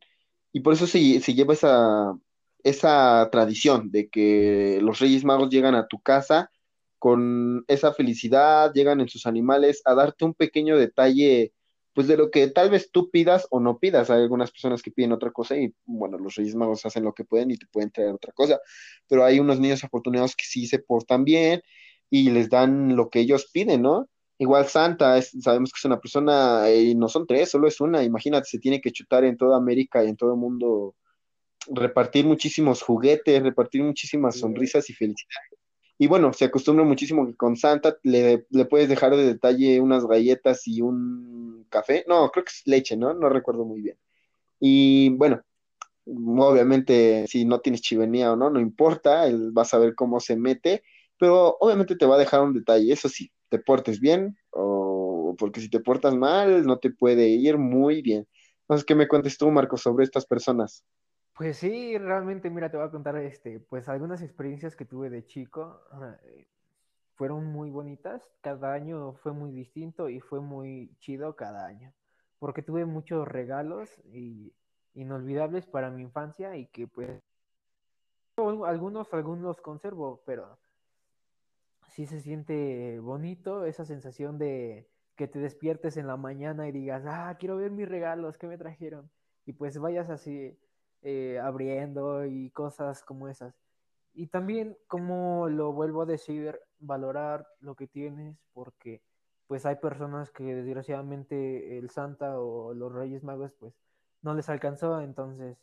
Y 0.51 0.61
por 0.61 0.73
eso 0.73 0.87
se 0.87 1.19
lleva 1.33 1.53
esa, 1.53 2.17
esa 2.69 3.29
tradición 3.31 3.91
de 3.91 4.09
que 4.09 4.79
los 4.81 4.99
Reyes 4.99 5.23
Magos 5.23 5.49
llegan 5.49 5.75
a 5.75 5.87
tu 5.87 5.99
casa 5.99 6.49
con 6.99 7.63
esa 7.67 7.93
felicidad, 7.93 8.73
llegan 8.73 9.01
en 9.01 9.09
sus 9.09 9.25
animales 9.25 9.81
a 9.85 9.93
darte 9.93 10.25
un 10.25 10.33
pequeño 10.33 10.77
detalle, 10.77 11.53
pues 11.93 12.07
de 12.07 12.17
lo 12.17 12.31
que 12.31 12.47
tal 12.47 12.69
vez 12.69 12.91
tú 12.91 13.09
pidas 13.11 13.47
o 13.51 13.59
no 13.59 13.79
pidas. 13.79 14.09
Hay 14.09 14.21
algunas 14.21 14.51
personas 14.51 14.81
que 14.81 14.91
piden 14.91 15.11
otra 15.11 15.31
cosa 15.31 15.55
y 15.57 15.73
bueno, 15.85 16.17
los 16.17 16.35
Reyes 16.35 16.55
Magos 16.55 16.85
hacen 16.85 17.03
lo 17.03 17.13
que 17.13 17.23
pueden 17.23 17.51
y 17.51 17.57
te 17.57 17.67
pueden 17.67 17.91
traer 17.91 18.11
otra 18.13 18.33
cosa, 18.33 18.59
pero 19.07 19.23
hay 19.25 19.39
unos 19.39 19.59
niños 19.59 19.83
afortunados 19.83 20.35
que 20.35 20.45
sí 20.45 20.67
se 20.67 20.79
portan 20.79 21.23
bien 21.23 21.61
y 22.09 22.29
les 22.31 22.49
dan 22.49 22.95
lo 22.95 23.09
que 23.09 23.19
ellos 23.19 23.49
piden, 23.51 23.81
¿no? 23.81 24.09
Igual 24.39 24.67
Santa, 24.67 25.19
sabemos 25.21 25.71
que 25.71 25.79
es 25.79 25.85
una 25.85 25.99
persona, 25.99 26.71
y 26.71 26.93
no 26.93 27.07
son 27.09 27.25
tres, 27.25 27.49
solo 27.49 27.67
es 27.67 27.81
una, 27.81 28.03
imagínate, 28.03 28.45
se 28.47 28.59
tiene 28.59 28.79
que 28.81 28.91
chutar 28.91 29.23
en 29.25 29.35
toda 29.35 29.57
América 29.57 30.03
y 30.03 30.09
en 30.09 30.15
todo 30.15 30.33
el 30.33 30.37
mundo, 30.37 30.95
repartir 31.69 32.25
muchísimos 32.25 32.81
juguetes, 32.81 33.43
repartir 33.43 33.83
muchísimas 33.83 34.37
sonrisas 34.37 34.89
y 34.89 34.93
felicidades 34.93 35.57
y 35.99 36.07
bueno, 36.07 36.31
se 36.33 36.45
acostumbra 36.45 36.85
muchísimo 36.85 37.25
que 37.25 37.35
con 37.35 37.55
Santa 37.55 37.97
le, 38.03 38.45
le, 38.51 38.65
puedes 38.65 38.87
dejar 38.87 39.15
de 39.15 39.25
detalle 39.25 39.81
unas 39.81 40.05
galletas 40.05 40.67
y 40.67 40.81
un 40.81 41.65
café. 41.69 42.05
No, 42.07 42.29
creo 42.29 42.45
que 42.45 42.51
es 42.51 42.61
leche, 42.65 42.95
¿no? 42.95 43.13
No 43.13 43.29
recuerdo 43.29 43.65
muy 43.65 43.81
bien. 43.81 43.97
Y 44.59 45.09
bueno, 45.09 45.41
obviamente 46.05 47.25
si 47.27 47.45
no 47.45 47.61
tienes 47.61 47.81
chivenía 47.81 48.31
o 48.31 48.35
no, 48.35 48.49
no 48.49 48.59
importa, 48.59 49.27
él 49.27 49.57
va 49.57 49.63
a 49.63 49.65
saber 49.65 49.95
cómo 49.95 50.19
se 50.19 50.35
mete, 50.37 50.83
pero 51.19 51.57
obviamente 51.59 51.95
te 51.95 52.05
va 52.05 52.15
a 52.15 52.19
dejar 52.19 52.41
un 52.41 52.53
detalle, 52.53 52.93
eso 52.93 53.09
sí, 53.09 53.31
te 53.49 53.59
portes 53.59 53.99
bien, 53.99 54.37
o 54.51 55.35
porque 55.37 55.61
si 55.61 55.69
te 55.69 55.79
portas 55.79 56.15
mal, 56.15 56.65
no 56.65 56.79
te 56.79 56.91
puede 56.91 57.27
ir 57.29 57.57
muy 57.57 58.01
bien. 58.01 58.27
Entonces, 58.61 58.85
¿qué 58.85 58.95
me 58.95 59.07
cuentes 59.07 59.37
tú, 59.37 59.49
Marco, 59.51 59.77
sobre 59.77 60.03
estas 60.05 60.25
personas? 60.25 60.85
Pues 61.37 61.57
sí, 61.57 61.95
realmente, 61.99 62.49
mira, 62.49 62.71
te 62.71 62.77
voy 62.77 62.87
a 62.87 62.89
contar 62.89 63.15
este, 63.17 63.59
pues 63.59 63.87
algunas 63.89 64.23
experiencias 64.23 64.75
que 64.75 64.85
tuve 64.85 65.11
de 65.11 65.23
chico 65.27 65.79
eh, 66.23 66.47
fueron 67.13 67.45
muy 67.45 67.69
bonitas. 67.69 68.23
Cada 68.41 68.73
año 68.73 69.13
fue 69.21 69.33
muy 69.33 69.51
distinto 69.51 70.09
y 70.09 70.19
fue 70.19 70.41
muy 70.41 70.95
chido 70.99 71.35
cada 71.35 71.67
año, 71.67 71.93
porque 72.39 72.63
tuve 72.63 72.85
muchos 72.85 73.27
regalos 73.27 73.91
y 74.05 74.51
inolvidables 74.95 75.67
para 75.67 75.91
mi 75.91 76.01
infancia 76.01 76.57
y 76.57 76.65
que 76.67 76.87
pues 76.87 77.21
algunos 78.37 79.13
algunos 79.13 79.61
conservo, 79.61 80.23
pero 80.25 80.57
sí 81.89 82.07
se 82.07 82.19
siente 82.19 82.99
bonito 82.99 83.65
esa 83.65 83.85
sensación 83.85 84.39
de 84.39 84.89
que 85.15 85.27
te 85.27 85.37
despiertes 85.37 85.97
en 85.97 86.07
la 86.07 86.17
mañana 86.17 86.67
y 86.67 86.71
digas, 86.71 87.03
ah, 87.05 87.35
quiero 87.39 87.57
ver 87.57 87.69
mis 87.69 87.87
regalos, 87.87 88.39
¿qué 88.39 88.47
me 88.47 88.57
trajeron? 88.57 89.11
Y 89.45 89.53
pues 89.53 89.77
vayas 89.77 90.09
así 90.09 90.57
eh, 91.01 91.39
abriendo 91.39 92.25
y 92.25 92.49
cosas 92.51 93.03
como 93.03 93.27
esas. 93.27 93.55
Y 94.13 94.27
también, 94.27 94.77
como 94.87 95.47
lo 95.49 95.73
vuelvo 95.73 96.01
a 96.01 96.05
decir, 96.05 96.59
valorar 96.79 97.47
lo 97.59 97.75
que 97.75 97.87
tienes, 97.87 98.37
porque 98.53 99.01
pues 99.47 99.65
hay 99.65 99.75
personas 99.75 100.31
que 100.31 100.55
desgraciadamente 100.55 101.77
el 101.77 101.89
Santa 101.89 102.39
o 102.39 102.73
los 102.73 102.91
Reyes 102.91 103.23
Magos 103.23 103.53
pues 103.53 103.73
no 104.21 104.33
les 104.33 104.49
alcanzó, 104.49 105.01
entonces 105.01 105.57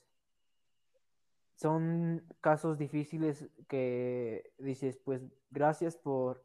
son 1.57 2.25
casos 2.40 2.79
difíciles 2.79 3.49
que 3.68 4.53
dices, 4.59 4.99
pues 5.05 5.23
gracias 5.51 5.97
por, 5.97 6.42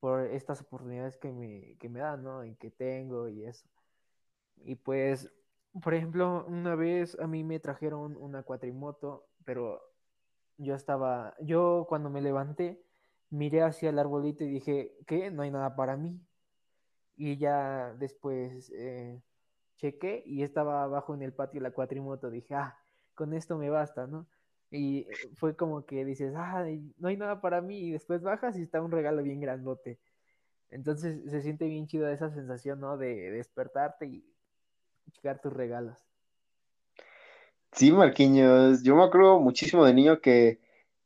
por 0.00 0.22
estas 0.22 0.60
oportunidades 0.60 1.16
que 1.16 1.32
me, 1.32 1.76
que 1.78 1.88
me 1.88 2.00
dan, 2.00 2.22
¿no? 2.22 2.44
Y 2.44 2.54
que 2.56 2.70
tengo 2.70 3.28
y 3.28 3.44
eso. 3.44 3.68
Y 4.56 4.74
pues 4.76 5.32
por 5.82 5.94
ejemplo, 5.94 6.44
una 6.46 6.74
vez 6.74 7.18
a 7.20 7.26
mí 7.26 7.44
me 7.44 7.60
trajeron 7.60 8.16
una 8.16 8.42
cuatrimoto, 8.42 9.26
pero 9.44 9.80
yo 10.56 10.74
estaba, 10.74 11.34
yo 11.40 11.86
cuando 11.88 12.10
me 12.10 12.20
levanté, 12.20 12.82
miré 13.30 13.62
hacia 13.62 13.90
el 13.90 13.98
arbolito 13.98 14.44
y 14.44 14.48
dije, 14.48 14.96
¿qué? 15.06 15.30
No 15.30 15.42
hay 15.42 15.50
nada 15.50 15.76
para 15.76 15.96
mí. 15.96 16.20
Y 17.16 17.36
ya 17.38 17.94
después 17.98 18.70
eh, 18.74 19.22
chequé 19.76 20.22
y 20.26 20.42
estaba 20.42 20.82
abajo 20.84 21.14
en 21.14 21.22
el 21.22 21.32
patio 21.32 21.60
la 21.60 21.70
cuatrimoto. 21.72 22.30
Dije, 22.30 22.54
ah, 22.54 22.76
con 23.14 23.34
esto 23.34 23.58
me 23.58 23.70
basta, 23.70 24.06
¿no? 24.06 24.26
Y 24.70 25.06
fue 25.34 25.56
como 25.56 25.84
que 25.84 26.04
dices, 26.04 26.34
ah, 26.36 26.64
no 26.98 27.08
hay 27.08 27.16
nada 27.16 27.40
para 27.40 27.60
mí, 27.60 27.78
y 27.80 27.92
después 27.92 28.22
bajas 28.22 28.56
y 28.56 28.62
está 28.62 28.80
un 28.82 28.92
regalo 28.92 29.22
bien 29.22 29.40
grandote. 29.40 30.00
Entonces 30.70 31.30
se 31.30 31.42
siente 31.42 31.66
bien 31.66 31.86
chido 31.86 32.08
esa 32.08 32.30
sensación, 32.30 32.80
¿no? 32.80 32.96
De 32.96 33.30
despertarte 33.32 34.06
y 34.06 34.29
tus 35.42 35.52
regalos. 35.52 35.98
Sí, 37.72 37.92
Marquiños, 37.92 38.82
yo 38.82 38.96
me 38.96 39.04
acuerdo 39.04 39.38
muchísimo 39.38 39.84
de 39.84 39.94
niño 39.94 40.20
que, 40.20 40.60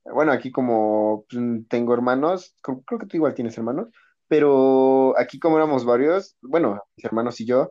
bueno, 0.05 0.33
aquí 0.33 0.51
como 0.51 1.27
pues, 1.29 1.43
tengo 1.69 1.93
hermanos, 1.93 2.55
creo 2.63 2.99
que 2.99 3.07
tú 3.07 3.17
igual 3.17 3.35
tienes 3.35 3.57
hermanos, 3.59 3.89
pero 4.29 5.19
aquí 5.19 5.39
como 5.39 5.57
éramos 5.57 5.85
varios, 5.85 6.37
bueno, 6.41 6.83
mis 6.97 7.05
hermanos 7.05 7.41
y 7.41 7.45
yo, 7.45 7.71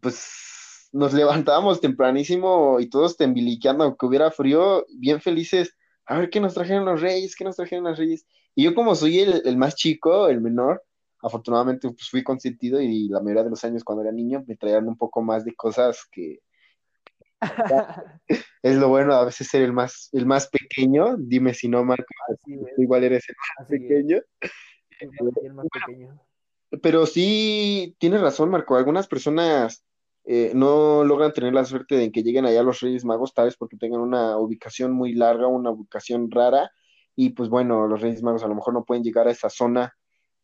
pues 0.00 0.88
nos 0.92 1.12
levantábamos 1.12 1.80
tempranísimo 1.80 2.80
y 2.80 2.88
todos 2.88 3.16
tembiliqueando, 3.16 3.84
aunque 3.84 4.06
hubiera 4.06 4.30
frío, 4.30 4.86
bien 4.96 5.20
felices, 5.20 5.76
a 6.06 6.18
ver 6.18 6.30
qué 6.30 6.40
nos 6.40 6.54
trajeron 6.54 6.86
los 6.86 7.00
reyes, 7.00 7.36
qué 7.36 7.44
nos 7.44 7.56
trajeron 7.56 7.84
los 7.84 7.98
reyes. 7.98 8.26
Y 8.54 8.64
yo 8.64 8.74
como 8.74 8.94
soy 8.94 9.20
el 9.20 9.56
más 9.56 9.76
chico, 9.76 10.28
el 10.28 10.40
menor, 10.40 10.82
afortunadamente 11.22 11.88
pues 11.88 12.08
fui 12.10 12.22
consentido 12.22 12.80
y 12.80 13.08
la 13.08 13.20
mayoría 13.20 13.44
de 13.44 13.50
los 13.50 13.64
años 13.64 13.84
cuando 13.84 14.02
era 14.02 14.12
niño 14.12 14.44
me 14.46 14.56
traían 14.56 14.88
un 14.88 14.96
poco 14.96 15.22
más 15.22 15.44
de 15.44 15.54
cosas 15.54 16.06
que 16.10 16.40
es 18.62 18.76
lo 18.76 18.88
bueno 18.88 19.14
a 19.14 19.24
veces 19.24 19.48
ser 19.48 19.62
el 19.62 19.72
más 19.72 20.10
el 20.12 20.26
más 20.26 20.48
pequeño. 20.48 21.16
Dime 21.18 21.54
si 21.54 21.68
no 21.68 21.84
Marco 21.84 22.04
igual 22.76 23.04
eres 23.04 23.28
el 23.28 23.36
más 23.58 23.68
pequeño. 23.68 24.20
pero 26.82 27.06
sí 27.06 27.96
tienes 27.98 28.20
razón 28.20 28.50
Marco. 28.50 28.76
Algunas 28.76 29.06
personas 29.06 29.84
eh, 30.24 30.52
no 30.54 31.02
logran 31.04 31.32
tener 31.32 31.54
la 31.54 31.64
suerte 31.64 31.96
de 31.96 32.12
que 32.12 32.22
lleguen 32.22 32.44
allá 32.44 32.62
los 32.62 32.80
Reyes 32.80 33.04
Magos 33.04 33.32
tal 33.32 33.46
vez 33.46 33.56
porque 33.56 33.78
tengan 33.78 34.00
una 34.00 34.36
ubicación 34.36 34.92
muy 34.92 35.14
larga 35.14 35.46
una 35.46 35.70
ubicación 35.70 36.30
rara 36.30 36.70
y 37.16 37.30
pues 37.30 37.48
bueno 37.48 37.86
los 37.86 38.02
Reyes 38.02 38.22
Magos 38.22 38.44
a 38.44 38.48
lo 38.48 38.54
mejor 38.54 38.74
no 38.74 38.84
pueden 38.84 39.02
llegar 39.02 39.28
a 39.28 39.30
esa 39.30 39.48
zona 39.48 39.96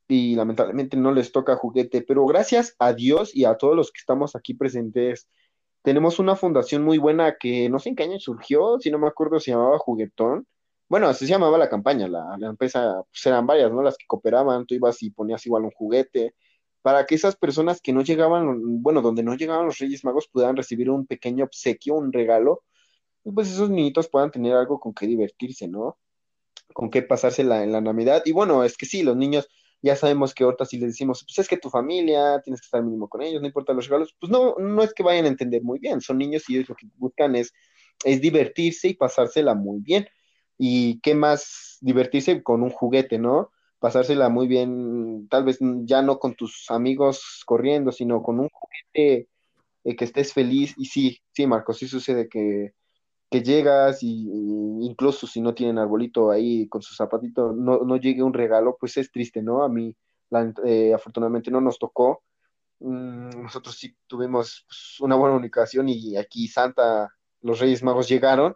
y 0.08 0.36
lamentablemente 0.36 0.96
no 0.96 1.12
les 1.12 1.32
toca 1.32 1.56
juguete, 1.56 2.02
pero 2.02 2.26
gracias 2.26 2.74
a 2.78 2.92
Dios 2.92 3.34
y 3.34 3.44
a 3.44 3.56
todos 3.56 3.76
los 3.76 3.90
que 3.92 3.98
estamos 3.98 4.36
aquí 4.36 4.54
presentes, 4.54 5.28
tenemos 5.82 6.18
una 6.18 6.36
fundación 6.36 6.82
muy 6.84 6.98
buena 6.98 7.36
que 7.38 7.68
no 7.68 7.78
sé 7.78 7.90
en 7.90 7.96
qué 7.96 8.04
año 8.04 8.18
surgió, 8.18 8.78
si 8.80 8.90
no 8.90 8.98
me 8.98 9.08
acuerdo, 9.08 9.40
se 9.40 9.52
llamaba 9.52 9.78
Juguetón. 9.78 10.46
Bueno, 10.88 11.08
así 11.08 11.26
se 11.26 11.32
llamaba 11.32 11.58
la 11.58 11.68
campaña, 11.68 12.08
la, 12.08 12.36
empresa, 12.42 13.02
pues 13.10 13.26
eran 13.26 13.46
varias, 13.46 13.72
¿no? 13.72 13.82
Las 13.82 13.96
que 13.96 14.06
cooperaban, 14.06 14.66
tú 14.66 14.74
ibas 14.74 15.02
y 15.02 15.10
ponías 15.10 15.44
igual 15.46 15.64
un 15.64 15.70
juguete, 15.72 16.34
para 16.82 17.06
que 17.06 17.16
esas 17.16 17.36
personas 17.36 17.80
que 17.80 17.92
no 17.92 18.02
llegaban, 18.02 18.82
bueno, 18.82 19.02
donde 19.02 19.22
no 19.24 19.34
llegaban 19.34 19.66
los 19.66 19.78
Reyes 19.78 20.04
Magos 20.04 20.28
pudieran 20.28 20.56
recibir 20.56 20.90
un 20.90 21.06
pequeño 21.06 21.44
obsequio, 21.44 21.94
un 21.94 22.12
regalo, 22.12 22.62
y 23.24 23.32
pues 23.32 23.50
esos 23.50 23.70
niñitos 23.70 24.08
puedan 24.08 24.30
tener 24.30 24.54
algo 24.54 24.78
con 24.80 24.94
qué 24.94 25.06
divertirse, 25.06 25.68
¿no? 25.68 25.98
Con 26.74 26.90
qué 26.90 27.02
pasársela 27.02 27.64
en 27.64 27.72
la 27.72 27.80
Navidad. 27.80 28.22
Y 28.24 28.32
bueno, 28.32 28.64
es 28.64 28.76
que 28.76 28.86
sí, 28.86 29.02
los 29.02 29.16
niños 29.16 29.48
ya 29.82 29.96
sabemos 29.96 30.34
que 30.34 30.44
ahorita 30.44 30.64
si 30.64 30.78
les 30.78 30.90
decimos, 30.90 31.24
pues 31.24 31.38
es 31.38 31.48
que 31.48 31.56
tu 31.56 31.70
familia, 31.70 32.40
tienes 32.42 32.60
que 32.60 32.66
estar 32.66 32.82
mínimo 32.82 33.08
con 33.08 33.22
ellos, 33.22 33.40
no 33.40 33.46
importa 33.46 33.72
los 33.72 33.86
regalos, 33.86 34.14
pues 34.18 34.30
no, 34.30 34.56
no 34.58 34.82
es 34.82 34.92
que 34.94 35.02
vayan 35.02 35.26
a 35.26 35.28
entender 35.28 35.62
muy 35.62 35.78
bien, 35.78 36.00
son 36.00 36.18
niños 36.18 36.48
y 36.48 36.56
ellos 36.56 36.68
lo 36.70 36.74
que 36.74 36.86
buscan 36.96 37.36
es, 37.36 37.52
divertirse 38.04 38.88
y 38.88 38.94
pasársela 38.94 39.54
muy 39.54 39.80
bien. 39.80 40.06
Y 40.58 41.00
qué 41.00 41.14
más 41.14 41.78
divertirse 41.80 42.42
con 42.42 42.62
un 42.62 42.70
juguete, 42.70 43.18
¿no? 43.18 43.50
Pasársela 43.78 44.28
muy 44.28 44.46
bien, 44.46 45.28
tal 45.30 45.44
vez 45.44 45.58
ya 45.84 46.02
no 46.02 46.18
con 46.18 46.34
tus 46.34 46.70
amigos 46.70 47.42
corriendo, 47.46 47.92
sino 47.92 48.22
con 48.22 48.40
un 48.40 48.48
juguete 48.50 49.28
eh, 49.84 49.96
que 49.96 50.04
estés 50.04 50.32
feliz. 50.32 50.74
Y 50.76 50.86
sí, 50.86 51.20
sí, 51.32 51.46
Marcos, 51.46 51.78
sí 51.78 51.88
sucede 51.88 52.28
que 52.28 52.74
que 53.30 53.42
llegas 53.42 54.02
y, 54.02 54.28
incluso 54.80 55.26
si 55.26 55.40
no 55.40 55.54
tienen 55.54 55.78
arbolito 55.78 56.30
ahí 56.30 56.68
con 56.68 56.82
su 56.82 56.94
zapatito, 56.94 57.52
no, 57.52 57.78
no 57.80 57.96
llegue 57.96 58.22
un 58.22 58.32
regalo, 58.32 58.76
pues 58.78 58.96
es 58.96 59.10
triste, 59.10 59.42
¿no? 59.42 59.62
A 59.62 59.68
mí 59.68 59.94
eh, 60.64 60.94
afortunadamente 60.94 61.50
no 61.50 61.60
nos 61.60 61.78
tocó. 61.78 62.22
Mm, 62.80 63.42
nosotros 63.42 63.76
sí 63.76 63.96
tuvimos 64.06 64.64
pues, 64.68 65.00
una 65.00 65.16
buena 65.16 65.36
ubicación 65.36 65.88
y 65.88 66.16
aquí 66.16 66.46
Santa, 66.48 67.10
los 67.42 67.58
Reyes 67.60 67.82
Magos 67.82 68.08
llegaron. 68.08 68.54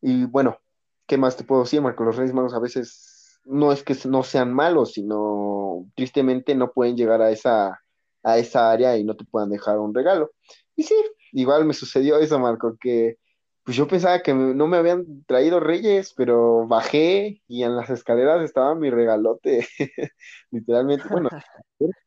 Y 0.00 0.24
bueno, 0.24 0.58
¿qué 1.06 1.16
más 1.18 1.36
te 1.36 1.44
puedo 1.44 1.62
decir, 1.62 1.80
Marco? 1.80 2.04
Los 2.04 2.16
Reyes 2.16 2.34
Magos 2.34 2.54
a 2.54 2.58
veces 2.58 3.40
no 3.44 3.72
es 3.72 3.82
que 3.82 3.96
no 4.06 4.22
sean 4.22 4.52
malos, 4.52 4.92
sino 4.92 5.86
tristemente 5.94 6.54
no 6.54 6.72
pueden 6.72 6.96
llegar 6.96 7.22
a 7.22 7.30
esa, 7.30 7.80
a 8.22 8.38
esa 8.38 8.70
área 8.70 8.96
y 8.96 9.04
no 9.04 9.16
te 9.16 9.24
puedan 9.24 9.50
dejar 9.50 9.78
un 9.78 9.94
regalo. 9.94 10.32
Y 10.76 10.84
sí, 10.84 10.94
igual 11.32 11.64
me 11.64 11.74
sucedió 11.74 12.18
eso, 12.18 12.38
Marco, 12.38 12.76
que 12.80 13.18
pues 13.64 13.76
yo 13.76 13.86
pensaba 13.86 14.22
que 14.22 14.34
no 14.34 14.66
me 14.66 14.76
habían 14.76 15.24
traído 15.24 15.60
reyes, 15.60 16.14
pero 16.16 16.66
bajé 16.66 17.42
y 17.46 17.62
en 17.62 17.76
las 17.76 17.90
escaleras 17.90 18.42
estaba 18.42 18.74
mi 18.74 18.90
regalote, 18.90 19.66
literalmente, 20.50 21.04
bueno, 21.08 21.28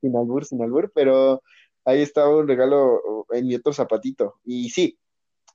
sin 0.01 0.17
albur, 0.17 0.45
sin 0.45 0.61
albur, 0.61 0.91
pero 0.93 1.41
ahí 1.85 2.01
estaba 2.01 2.35
un 2.35 2.47
regalo 2.47 3.25
en 3.31 3.47
mi 3.47 3.55
otro 3.55 3.71
zapatito. 3.71 4.35
Y 4.43 4.69
sí, 4.69 4.99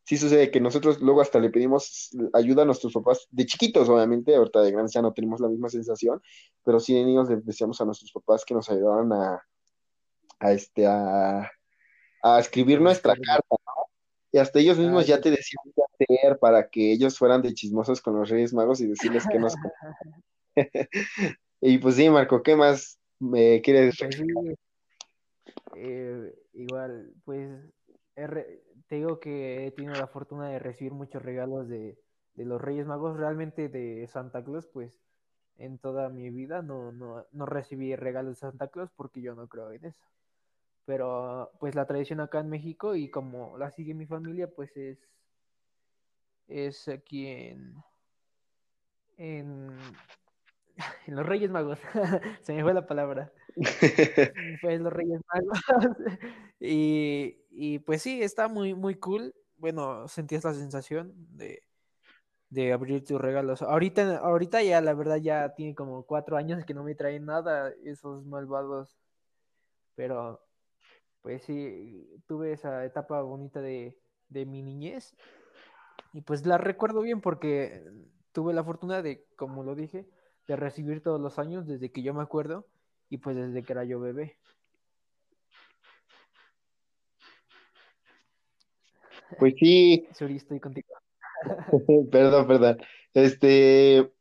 sí 0.04 0.16
sucede 0.16 0.50
que 0.50 0.60
nosotros 0.60 1.00
luego 1.02 1.20
hasta 1.20 1.38
le 1.38 1.50
pedimos 1.50 2.10
ayuda 2.32 2.62
a 2.62 2.66
nuestros 2.66 2.94
papás, 2.94 3.26
de 3.30 3.44
chiquitos 3.44 3.88
obviamente, 3.88 4.34
ahorita 4.34 4.62
de 4.62 4.72
grandes 4.72 4.94
ya 4.94 5.02
no 5.02 5.12
tenemos 5.12 5.40
la 5.40 5.48
misma 5.48 5.68
sensación, 5.68 6.22
pero 6.64 6.80
sí 6.80 6.94
de 6.94 7.04
niños 7.04 7.28
le 7.28 7.36
decíamos 7.36 7.80
a 7.80 7.84
nuestros 7.84 8.10
papás 8.12 8.44
que 8.44 8.54
nos 8.54 8.70
ayudaran 8.70 9.12
a, 9.12 9.42
a 10.38 10.52
este, 10.52 10.86
a, 10.86 11.50
a 12.22 12.40
escribir 12.40 12.80
nuestra 12.80 13.14
carta, 13.16 13.56
¿no? 13.66 13.79
Y 14.32 14.38
hasta 14.38 14.60
ellos 14.60 14.78
mismos 14.78 15.06
ya 15.06 15.20
te 15.20 15.30
decían 15.30 15.64
qué 15.74 15.82
hacer 15.82 16.38
para 16.38 16.68
que 16.68 16.92
ellos 16.92 17.18
fueran 17.18 17.42
de 17.42 17.52
chismosos 17.52 18.00
con 18.00 18.16
los 18.16 18.28
Reyes 18.28 18.52
Magos 18.52 18.80
y 18.80 18.86
decirles 18.86 19.26
que 19.30 19.38
nos. 19.38 19.54
y 21.60 21.78
pues 21.78 21.96
sí, 21.96 22.08
Marco, 22.08 22.42
¿qué 22.42 22.54
más 22.54 22.98
me 23.18 23.60
quieres 23.60 23.96
pues 23.98 24.20
eh, 25.76 26.34
igual, 26.52 27.12
pues 27.24 27.50
te 28.14 28.94
digo 28.96 29.18
que 29.18 29.66
he 29.66 29.70
tenido 29.72 29.94
la 29.94 30.06
fortuna 30.06 30.48
de 30.48 30.58
recibir 30.58 30.92
muchos 30.92 31.22
regalos 31.22 31.68
de, 31.68 31.98
de, 32.34 32.44
los 32.44 32.60
Reyes 32.60 32.86
Magos, 32.86 33.16
realmente 33.16 33.68
de 33.68 34.06
Santa 34.06 34.44
Claus, 34.44 34.66
pues 34.66 35.00
en 35.56 35.78
toda 35.78 36.08
mi 36.08 36.30
vida 36.30 36.62
no, 36.62 36.92
no, 36.92 37.24
no 37.32 37.46
recibí 37.46 37.94
regalos 37.96 38.34
de 38.34 38.40
Santa 38.40 38.68
Claus 38.68 38.90
porque 38.94 39.22
yo 39.22 39.34
no 39.34 39.48
creo 39.48 39.72
en 39.72 39.86
eso 39.86 40.04
pero 40.84 41.50
pues 41.60 41.74
la 41.74 41.86
tradición 41.86 42.20
acá 42.20 42.40
en 42.40 42.48
México 42.48 42.94
y 42.94 43.10
como 43.10 43.56
la 43.58 43.70
sigue 43.70 43.94
mi 43.94 44.06
familia, 44.06 44.48
pues 44.48 44.76
es, 44.76 44.98
es 46.48 46.88
aquí 46.88 47.26
en, 47.26 47.74
en, 49.16 49.78
los 51.06 51.26
Reyes 51.26 51.50
Magos, 51.50 51.78
se 52.42 52.54
me 52.54 52.62
fue 52.62 52.74
la 52.74 52.86
palabra, 52.86 53.32
pues 54.62 54.80
los 54.80 54.92
Reyes 54.92 55.20
Magos, 55.32 55.58
y, 56.60 57.38
y 57.50 57.78
pues 57.80 58.02
sí, 58.02 58.22
está 58.22 58.48
muy, 58.48 58.74
muy 58.74 58.96
cool, 58.96 59.34
bueno, 59.56 60.08
sentí 60.08 60.34
esta 60.34 60.54
sensación 60.54 61.12
de, 61.36 61.62
de 62.50 62.72
abrir 62.72 63.04
tus 63.04 63.20
regalos. 63.20 63.62
Ahorita, 63.62 64.18
ahorita 64.18 64.62
ya, 64.62 64.80
la 64.80 64.94
verdad, 64.94 65.16
ya 65.16 65.54
tiene 65.54 65.74
como 65.74 66.04
cuatro 66.04 66.36
años 66.36 66.64
que 66.64 66.74
no 66.74 66.82
me 66.82 66.94
traen 66.94 67.26
nada 67.26 67.72
esos 67.84 68.26
malvados. 68.26 68.96
Pero 69.94 70.40
pues 71.22 71.42
sí, 71.42 72.08
tuve 72.26 72.52
esa 72.52 72.84
etapa 72.84 73.20
bonita 73.22 73.60
de, 73.60 73.96
mi 74.28 74.62
niñez 74.62 75.16
y 76.12 76.20
pues 76.22 76.46
la 76.46 76.56
recuerdo 76.56 77.02
bien 77.02 77.20
porque 77.20 77.84
tuve 78.32 78.54
la 78.54 78.64
fortuna 78.64 79.02
de, 79.02 79.26
como 79.36 79.64
lo 79.64 79.74
dije, 79.74 80.06
de 80.46 80.56
recibir 80.56 81.02
todos 81.02 81.20
los 81.20 81.38
años 81.38 81.66
desde 81.66 81.90
que 81.90 82.02
yo 82.02 82.14
me 82.14 82.22
acuerdo 82.22 82.66
y 83.08 83.18
pues 83.18 83.36
desde 83.36 83.62
que 83.62 83.72
era 83.72 83.84
yo 83.84 84.00
bebé. 84.00 84.38
Pues 89.38 89.54
sí. 89.58 90.08
Suri, 90.14 90.36
estoy 90.36 90.60
contigo. 90.60 90.94
perdón, 92.10 92.46
perdón. 92.46 92.78
Este, 93.14 94.12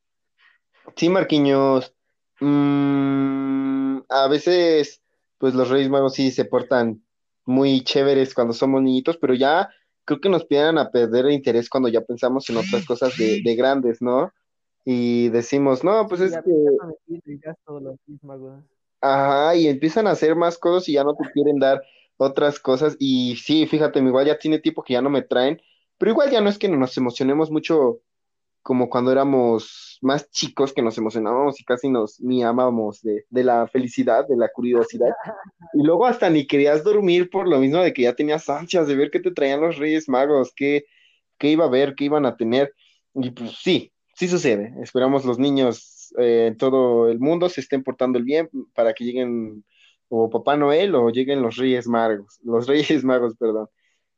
sí, 0.96 1.10
Marquiños. 1.10 1.96
Mm, 2.40 4.00
a 4.08 4.28
veces 4.30 4.99
pues 5.40 5.56
los 5.56 5.70
Reyes 5.70 5.90
Magos 5.90 6.14
sí 6.14 6.30
se 6.30 6.46
portan 6.46 7.04
muy 7.46 7.82
chéveres 7.84 8.36
cuando 8.36 8.54
somos 8.54 8.84
niñitos, 8.84 9.18
pero 9.18 9.34
ya 9.34 9.70
creo 10.06 10.22
que 10.22 10.30
nos 10.30 10.46
piden 10.46 10.78
a 10.78 10.92
perder 10.92 11.26
el 11.26 11.32
interés 11.32 11.70
cuando 11.70 11.90
ya 11.90 12.02
pensamos 12.02 12.50
en 12.50 12.58
otras 12.58 12.86
cosas 12.86 13.18
de, 13.18 13.56
grandes, 13.56 14.02
¿no? 14.02 14.32
Y 14.86 15.30
decimos, 15.30 15.84
no, 15.84 16.08
pues 16.08 16.22
es 16.22 16.34
que... 16.34 16.52
Ajá, 19.02 19.56
y 19.56 19.68
empiezan 19.68 20.08
a 20.08 20.12
hacer 20.12 20.36
más 20.36 20.58
cosas 20.58 20.90
y 20.90 20.94
ya 20.94 21.04
no 21.04 21.16
te 21.16 21.32
quieren 21.32 21.58
dar 21.58 21.82
otras 22.18 22.60
cosas. 22.60 22.96
Y 23.00 23.36
sí, 23.38 23.66
fíjate, 23.66 24.00
igual 24.00 24.28
ya 24.28 24.38
tiene 24.38 24.60
tiempo 24.60 24.84
que 24.84 24.94
ya 24.94 25.02
no 25.02 25.10
me 25.10 25.22
traen, 25.22 25.62
pero 25.98 26.12
igual 26.12 26.30
ya 26.30 26.42
no 26.42 26.50
es 26.50 26.58
que 26.58 26.68
nos 26.68 26.98
emocionemos 26.98 27.50
mucho 27.50 28.02
como 28.62 28.90
cuando 28.90 29.12
éramos 29.12 29.98
más 30.02 30.30
chicos 30.32 30.74
que 30.74 30.82
nos 30.82 30.98
emocionábamos 30.98 31.60
y 31.60 31.64
casi 31.64 31.90
nos 31.90 32.20
ni 32.20 32.44
amábamos 32.44 33.02
de, 33.02 33.26
la 33.30 33.68
felicidad, 33.68 34.28
de 34.28 34.38
la 34.38 34.50
curiosidad. 34.50 35.14
Y 35.74 35.84
luego 35.84 36.08
hasta 36.08 36.30
ni 36.30 36.48
querías 36.48 36.84
dormir 36.84 37.30
por 37.30 37.48
lo 37.48 37.60
mismo 37.60 37.78
de 37.82 37.94
que 37.94 38.02
ya 38.02 38.16
tenías 38.16 38.50
ansias 38.50 38.88
de 38.88 38.96
ver 38.96 39.12
qué 39.12 39.20
te 39.20 39.32
traían 39.32 39.62
los 39.62 39.78
Reyes 39.78 40.10
Magos, 40.10 40.52
qué, 40.56 40.86
qué 41.38 41.50
iba 41.50 41.66
a 41.66 41.70
ver, 41.70 41.94
qué 41.96 42.06
iban 42.06 42.26
a 42.26 42.36
tener. 42.36 42.74
Y 43.14 43.30
pues 43.30 43.58
sí, 43.62 43.94
sí 44.16 44.28
sucede. 44.28 44.74
Esperamos 44.82 45.26
los 45.26 45.38
niños 45.38 46.00
eh, 46.18 46.48
en 46.48 46.58
todo 46.58 47.10
el 47.10 47.20
mundo 47.20 47.50
se 47.50 47.62
estén 47.62 47.84
portando 47.84 48.18
el 48.18 48.26
bien 48.26 48.50
para 48.74 48.94
que 48.94 49.04
lleguen 49.04 49.64
o 50.08 50.30
Papá 50.30 50.58
Noel 50.58 50.96
o 50.96 51.10
lleguen 51.12 51.42
los 51.42 51.58
Reyes 51.58 51.88
Magos, 51.88 52.40
los 52.44 52.68
Reyes 52.68 53.04
Magos, 53.04 53.36
perdón. 53.38 53.68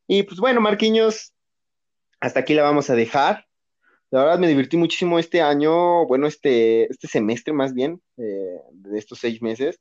Y 0.06 0.22
pues 0.22 0.40
bueno, 0.40 0.60
Marquiños, 0.60 1.34
hasta 2.20 2.40
aquí 2.40 2.54
la 2.54 2.62
vamos 2.62 2.88
a 2.90 2.94
dejar. 2.94 3.46
La 4.12 4.24
verdad 4.24 4.38
me 4.38 4.48
divertí 4.48 4.76
muchísimo 4.76 5.18
este 5.18 5.40
año, 5.40 6.06
bueno, 6.06 6.26
este, 6.26 6.84
este 6.84 7.08
semestre 7.08 7.54
más 7.54 7.72
bien, 7.72 8.02
eh, 8.18 8.60
de 8.72 8.98
estos 8.98 9.20
seis 9.20 9.40
meses, 9.40 9.80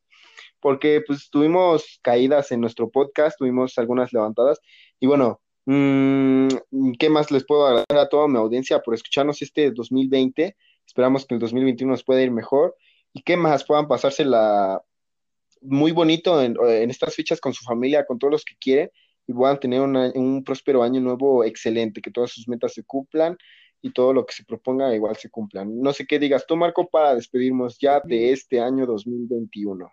porque 0.62 1.02
pues 1.06 1.30
tuvimos 1.30 2.00
caídas 2.02 2.54
en 2.54 2.62
nuestro 2.62 2.90
podcast, 2.90 3.38
tuvimos 3.38 3.78
algunas 3.78 4.14
levantadas, 4.14 4.62
y 5.02 5.08
bueno, 5.08 5.42
mmm, 5.66 6.48
¿qué 6.98 7.10
más 7.10 7.30
les 7.30 7.46
puedo 7.46 7.68
agradecer 7.68 7.98
a 7.98 8.08
toda 8.08 8.30
mi 8.30 8.38
audiencia 8.38 8.80
por 8.80 8.94
escucharnos 8.94 9.42
este 9.42 9.70
2020? 9.70 10.56
Esperamos 10.88 11.26
que 11.26 11.36
el 11.36 11.42
2021 11.42 11.92
nos 11.92 12.06
pueda 12.06 12.22
ir 12.22 12.32
mejor, 12.32 12.78
y 13.12 13.24
qué 13.24 13.36
más 13.36 13.66
puedan 13.66 13.90
pasársela 13.90 14.82
muy 15.60 15.92
bonito 15.92 16.42
en, 16.42 16.56
estas 16.90 17.16
fechas 17.16 17.42
con 17.42 17.54
su 17.54 17.66
familia, 17.66 18.06
con 18.06 18.18
todos 18.18 18.32
los 18.32 18.46
que 18.46 18.56
quieren, 18.58 18.92
y 19.28 19.34
puedan 19.34 19.60
tener 19.60 19.82
un 19.82 20.44
próspero 20.46 20.84
año 20.84 21.02
nuevo 21.02 21.44
excelente, 21.44 22.02
que 22.02 22.12
todas 22.12 22.32
sus 22.32 22.48
metas 22.48 22.74
se 22.74 22.84
cumplan 22.86 23.38
y 23.82 23.92
todo 23.92 24.14
lo 24.14 24.26
que 24.26 24.34
se 24.34 24.46
proponga 24.46 24.94
igual 24.94 25.16
se 25.16 25.30
cumplan. 25.30 25.82
No 25.82 25.94
sé 25.94 26.06
qué 26.06 26.20
digas 26.20 26.46
tú, 26.46 26.56
Marco, 26.56 26.88
para 26.88 27.16
despedirnos 27.16 27.78
ya 27.80 28.00
de 28.00 28.32
este 28.32 28.60
año 28.60 28.86
2021. 28.86 29.92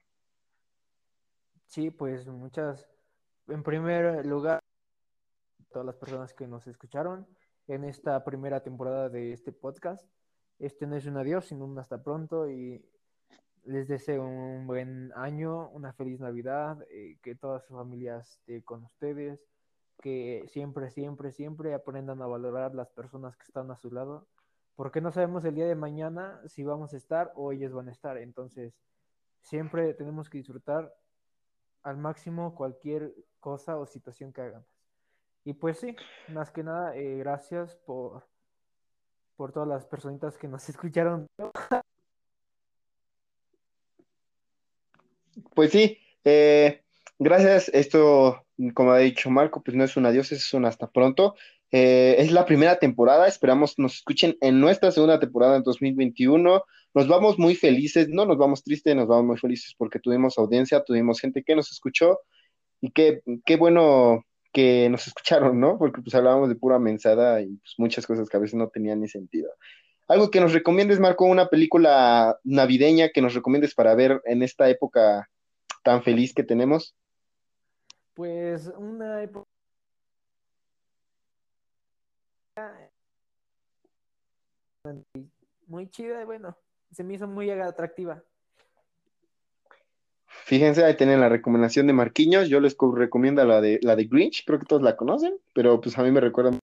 Sí, 1.67 1.91
pues 1.91 2.27
muchas, 2.27 2.89
en 3.49 3.63
primer 3.63 4.25
lugar, 4.27 4.63
todas 5.71 5.87
las 5.87 5.97
personas 5.97 6.33
que 6.35 6.47
nos 6.47 6.67
escucharon 6.67 7.27
en 7.67 7.85
esta 7.85 8.25
primera 8.25 8.61
temporada 8.63 9.09
de 9.09 9.33
este 9.33 9.53
podcast. 9.53 10.05
Este 10.59 10.87
no 10.87 10.97
es 10.97 11.07
un 11.07 11.17
adiós, 11.17 11.47
sino 11.47 11.65
un 11.65 11.79
hasta 11.79 12.03
pronto 12.03 12.51
y 12.51 12.85
les 13.65 13.87
deseo 13.87 14.25
un 14.25 14.67
buen 14.67 15.13
año, 15.15 15.69
una 15.71 15.93
feliz 15.93 16.21
Navidad, 16.21 16.83
eh, 16.91 17.19
que 17.23 17.35
toda 17.35 17.61
su 17.61 17.75
familia 17.75 18.19
esté 18.19 18.63
con 18.63 18.85
ustedes, 18.85 19.41
que 20.01 20.45
siempre, 20.49 20.91
siempre, 20.91 21.33
siempre 21.33 21.75
aprendan 21.75 22.23
a 22.23 22.27
valorar 22.27 22.75
las 22.75 22.91
personas 22.91 23.37
que 23.37 23.45
están 23.45 23.71
a 23.71 23.77
su 23.77 23.91
lado, 23.91 24.27
porque 24.77 25.01
no 25.01 25.11
sabemos 25.11 25.45
el 25.45 25.55
día 25.55 25.67
de 25.67 25.75
mañana 25.75 26.41
si 26.47 26.63
vamos 26.63 26.95
a 26.95 26.97
estar 26.97 27.33
o 27.35 27.53
ellos 27.53 27.73
van 27.73 27.89
a 27.89 27.93
estar. 27.93 28.17
Entonces, 28.17 28.75
siempre 29.43 29.95
tenemos 29.95 30.31
que 30.31 30.39
disfrutar 30.39 30.95
al 31.83 31.97
máximo 31.97 32.55
cualquier 32.55 33.15
cosa 33.41 33.77
o 33.79 33.87
situación 33.87 34.33
que 34.33 34.43
hagamos. 34.43 34.69
Y 35.45 35.55
pues 35.55 35.79
sí, 35.79 35.97
más 36.29 36.51
que 36.51 36.63
nada, 36.63 36.95
eh, 36.97 37.17
gracias 37.17 37.75
por, 37.87 38.25
por 39.37 39.53
todas 39.53 39.69
las 39.69 39.87
personitas 39.87 40.37
que 40.37 40.49
nos 40.49 40.69
escucharon. 40.69 41.27
Pues 45.55 45.71
sí, 45.71 45.99
eh, 46.25 46.83
gracias. 47.19 47.69
Esto 47.71 48.45
como 48.75 48.93
ha 48.93 48.99
dicho 48.99 49.31
Marco, 49.31 49.63
pues 49.63 49.77
no 49.77 49.85
es 49.85 49.97
un 49.97 50.07
adiós, 50.07 50.33
es 50.33 50.53
un 50.55 50.65
hasta 50.65 50.91
pronto. 50.91 51.35
Eh, 51.71 52.17
es 52.19 52.33
la 52.33 52.47
primera 52.47 52.79
temporada, 52.79 53.29
esperamos 53.29 53.79
nos 53.79 53.97
escuchen 53.97 54.37
en 54.41 54.61
nuestra 54.61 54.91
segunda 54.91 55.21
temporada 55.21 55.57
en 55.57 55.63
2021. 55.63 56.63
Nos 56.95 57.09
vamos 57.09 57.39
muy 57.39 57.55
felices, 57.55 58.09
no 58.09 58.25
nos 58.25 58.39
vamos 58.39 58.65
tristes, 58.65 58.97
nos 58.97 59.07
vamos 59.07 59.27
muy 59.27 59.39
felices 59.39 59.75
porque 59.77 59.99
tuvimos 59.99 60.39
audiencia, 60.39 60.83
tuvimos 60.83 61.21
gente 61.21 61.43
que 61.45 61.55
nos 61.55 61.71
escuchó 61.71 62.21
y 62.81 62.91
qué, 62.91 63.23
qué 63.45 63.57
bueno 63.57 64.25
que 64.53 64.89
nos 64.89 65.07
escucharon, 65.09 65.61
¿no? 65.61 65.79
Porque 65.79 66.01
pues 66.03 66.15
hablábamos 66.15 66.49
de 66.49 66.57
pura 66.57 66.79
mensada 66.79 67.43
y 67.43 67.57
pues, 67.57 67.75
muchas 67.79 68.07
cosas 68.07 68.29
que 68.29 68.37
a 68.37 68.41
veces 68.41 68.55
no 68.55 68.69
tenían 68.69 69.01
ni 69.01 69.09
sentido. 69.09 69.51
Algo 70.09 70.31
que 70.31 70.41
nos 70.41 70.55
recomiendes, 70.55 71.01
Marco, 71.01 71.27
una 71.27 71.49
película 71.49 72.39
navideña 72.43 73.11
que 73.11 73.21
nos 73.21 73.35
recomiendes 73.35 73.75
para 73.75 73.95
ver 73.95 74.23
en 74.25 74.43
esta 74.43 74.71
época 74.71 75.29
tan 75.85 76.03
feliz 76.03 76.33
que 76.33 76.45
tenemos. 76.45 76.95
Pues 78.19 78.67
una 78.77 79.23
época 79.23 79.47
muy 85.69 85.89
chida 85.89 86.21
y 86.23 86.25
bueno, 86.25 86.59
se 86.91 87.05
me 87.05 87.15
hizo 87.15 87.29
muy 87.29 87.49
atractiva. 87.51 88.21
Fíjense, 90.27 90.85
ahí 90.85 90.97
tienen 90.97 91.21
la 91.21 91.29
recomendación 91.29 91.87
de 91.87 91.93
Marquiños. 91.93 92.49
Yo 92.49 92.59
les 92.59 92.77
recomiendo 92.93 93.45
la 93.45 93.61
de 93.61 93.79
la 93.83 93.95
de 93.95 94.07
Grinch, 94.07 94.45
creo 94.45 94.59
que 94.59 94.67
todos 94.67 94.83
la 94.83 94.97
conocen, 94.97 95.39
pero 95.55 95.81
pues 95.81 95.97
a 95.97 96.03
mí 96.03 96.11
me 96.11 96.21
recuerda 96.21 96.59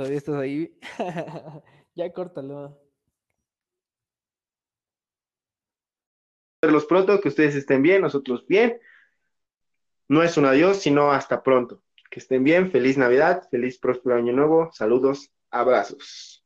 Todavía 0.00 0.16
estás 0.16 0.36
ahí. 0.36 0.74
ya 1.94 2.10
córtalo. 2.10 2.80
Verlos 6.62 6.86
pronto, 6.86 7.20
que 7.20 7.28
ustedes 7.28 7.54
estén 7.54 7.82
bien, 7.82 8.00
nosotros 8.00 8.46
bien. 8.46 8.80
No 10.08 10.22
es 10.22 10.38
un 10.38 10.46
adiós, 10.46 10.78
sino 10.78 11.12
hasta 11.12 11.42
pronto. 11.42 11.82
Que 12.10 12.20
estén 12.20 12.44
bien, 12.44 12.70
feliz 12.70 12.96
Navidad, 12.96 13.46
feliz 13.50 13.78
próspero 13.78 14.16
año 14.16 14.32
nuevo, 14.32 14.70
saludos, 14.72 15.30
abrazos. 15.50 16.39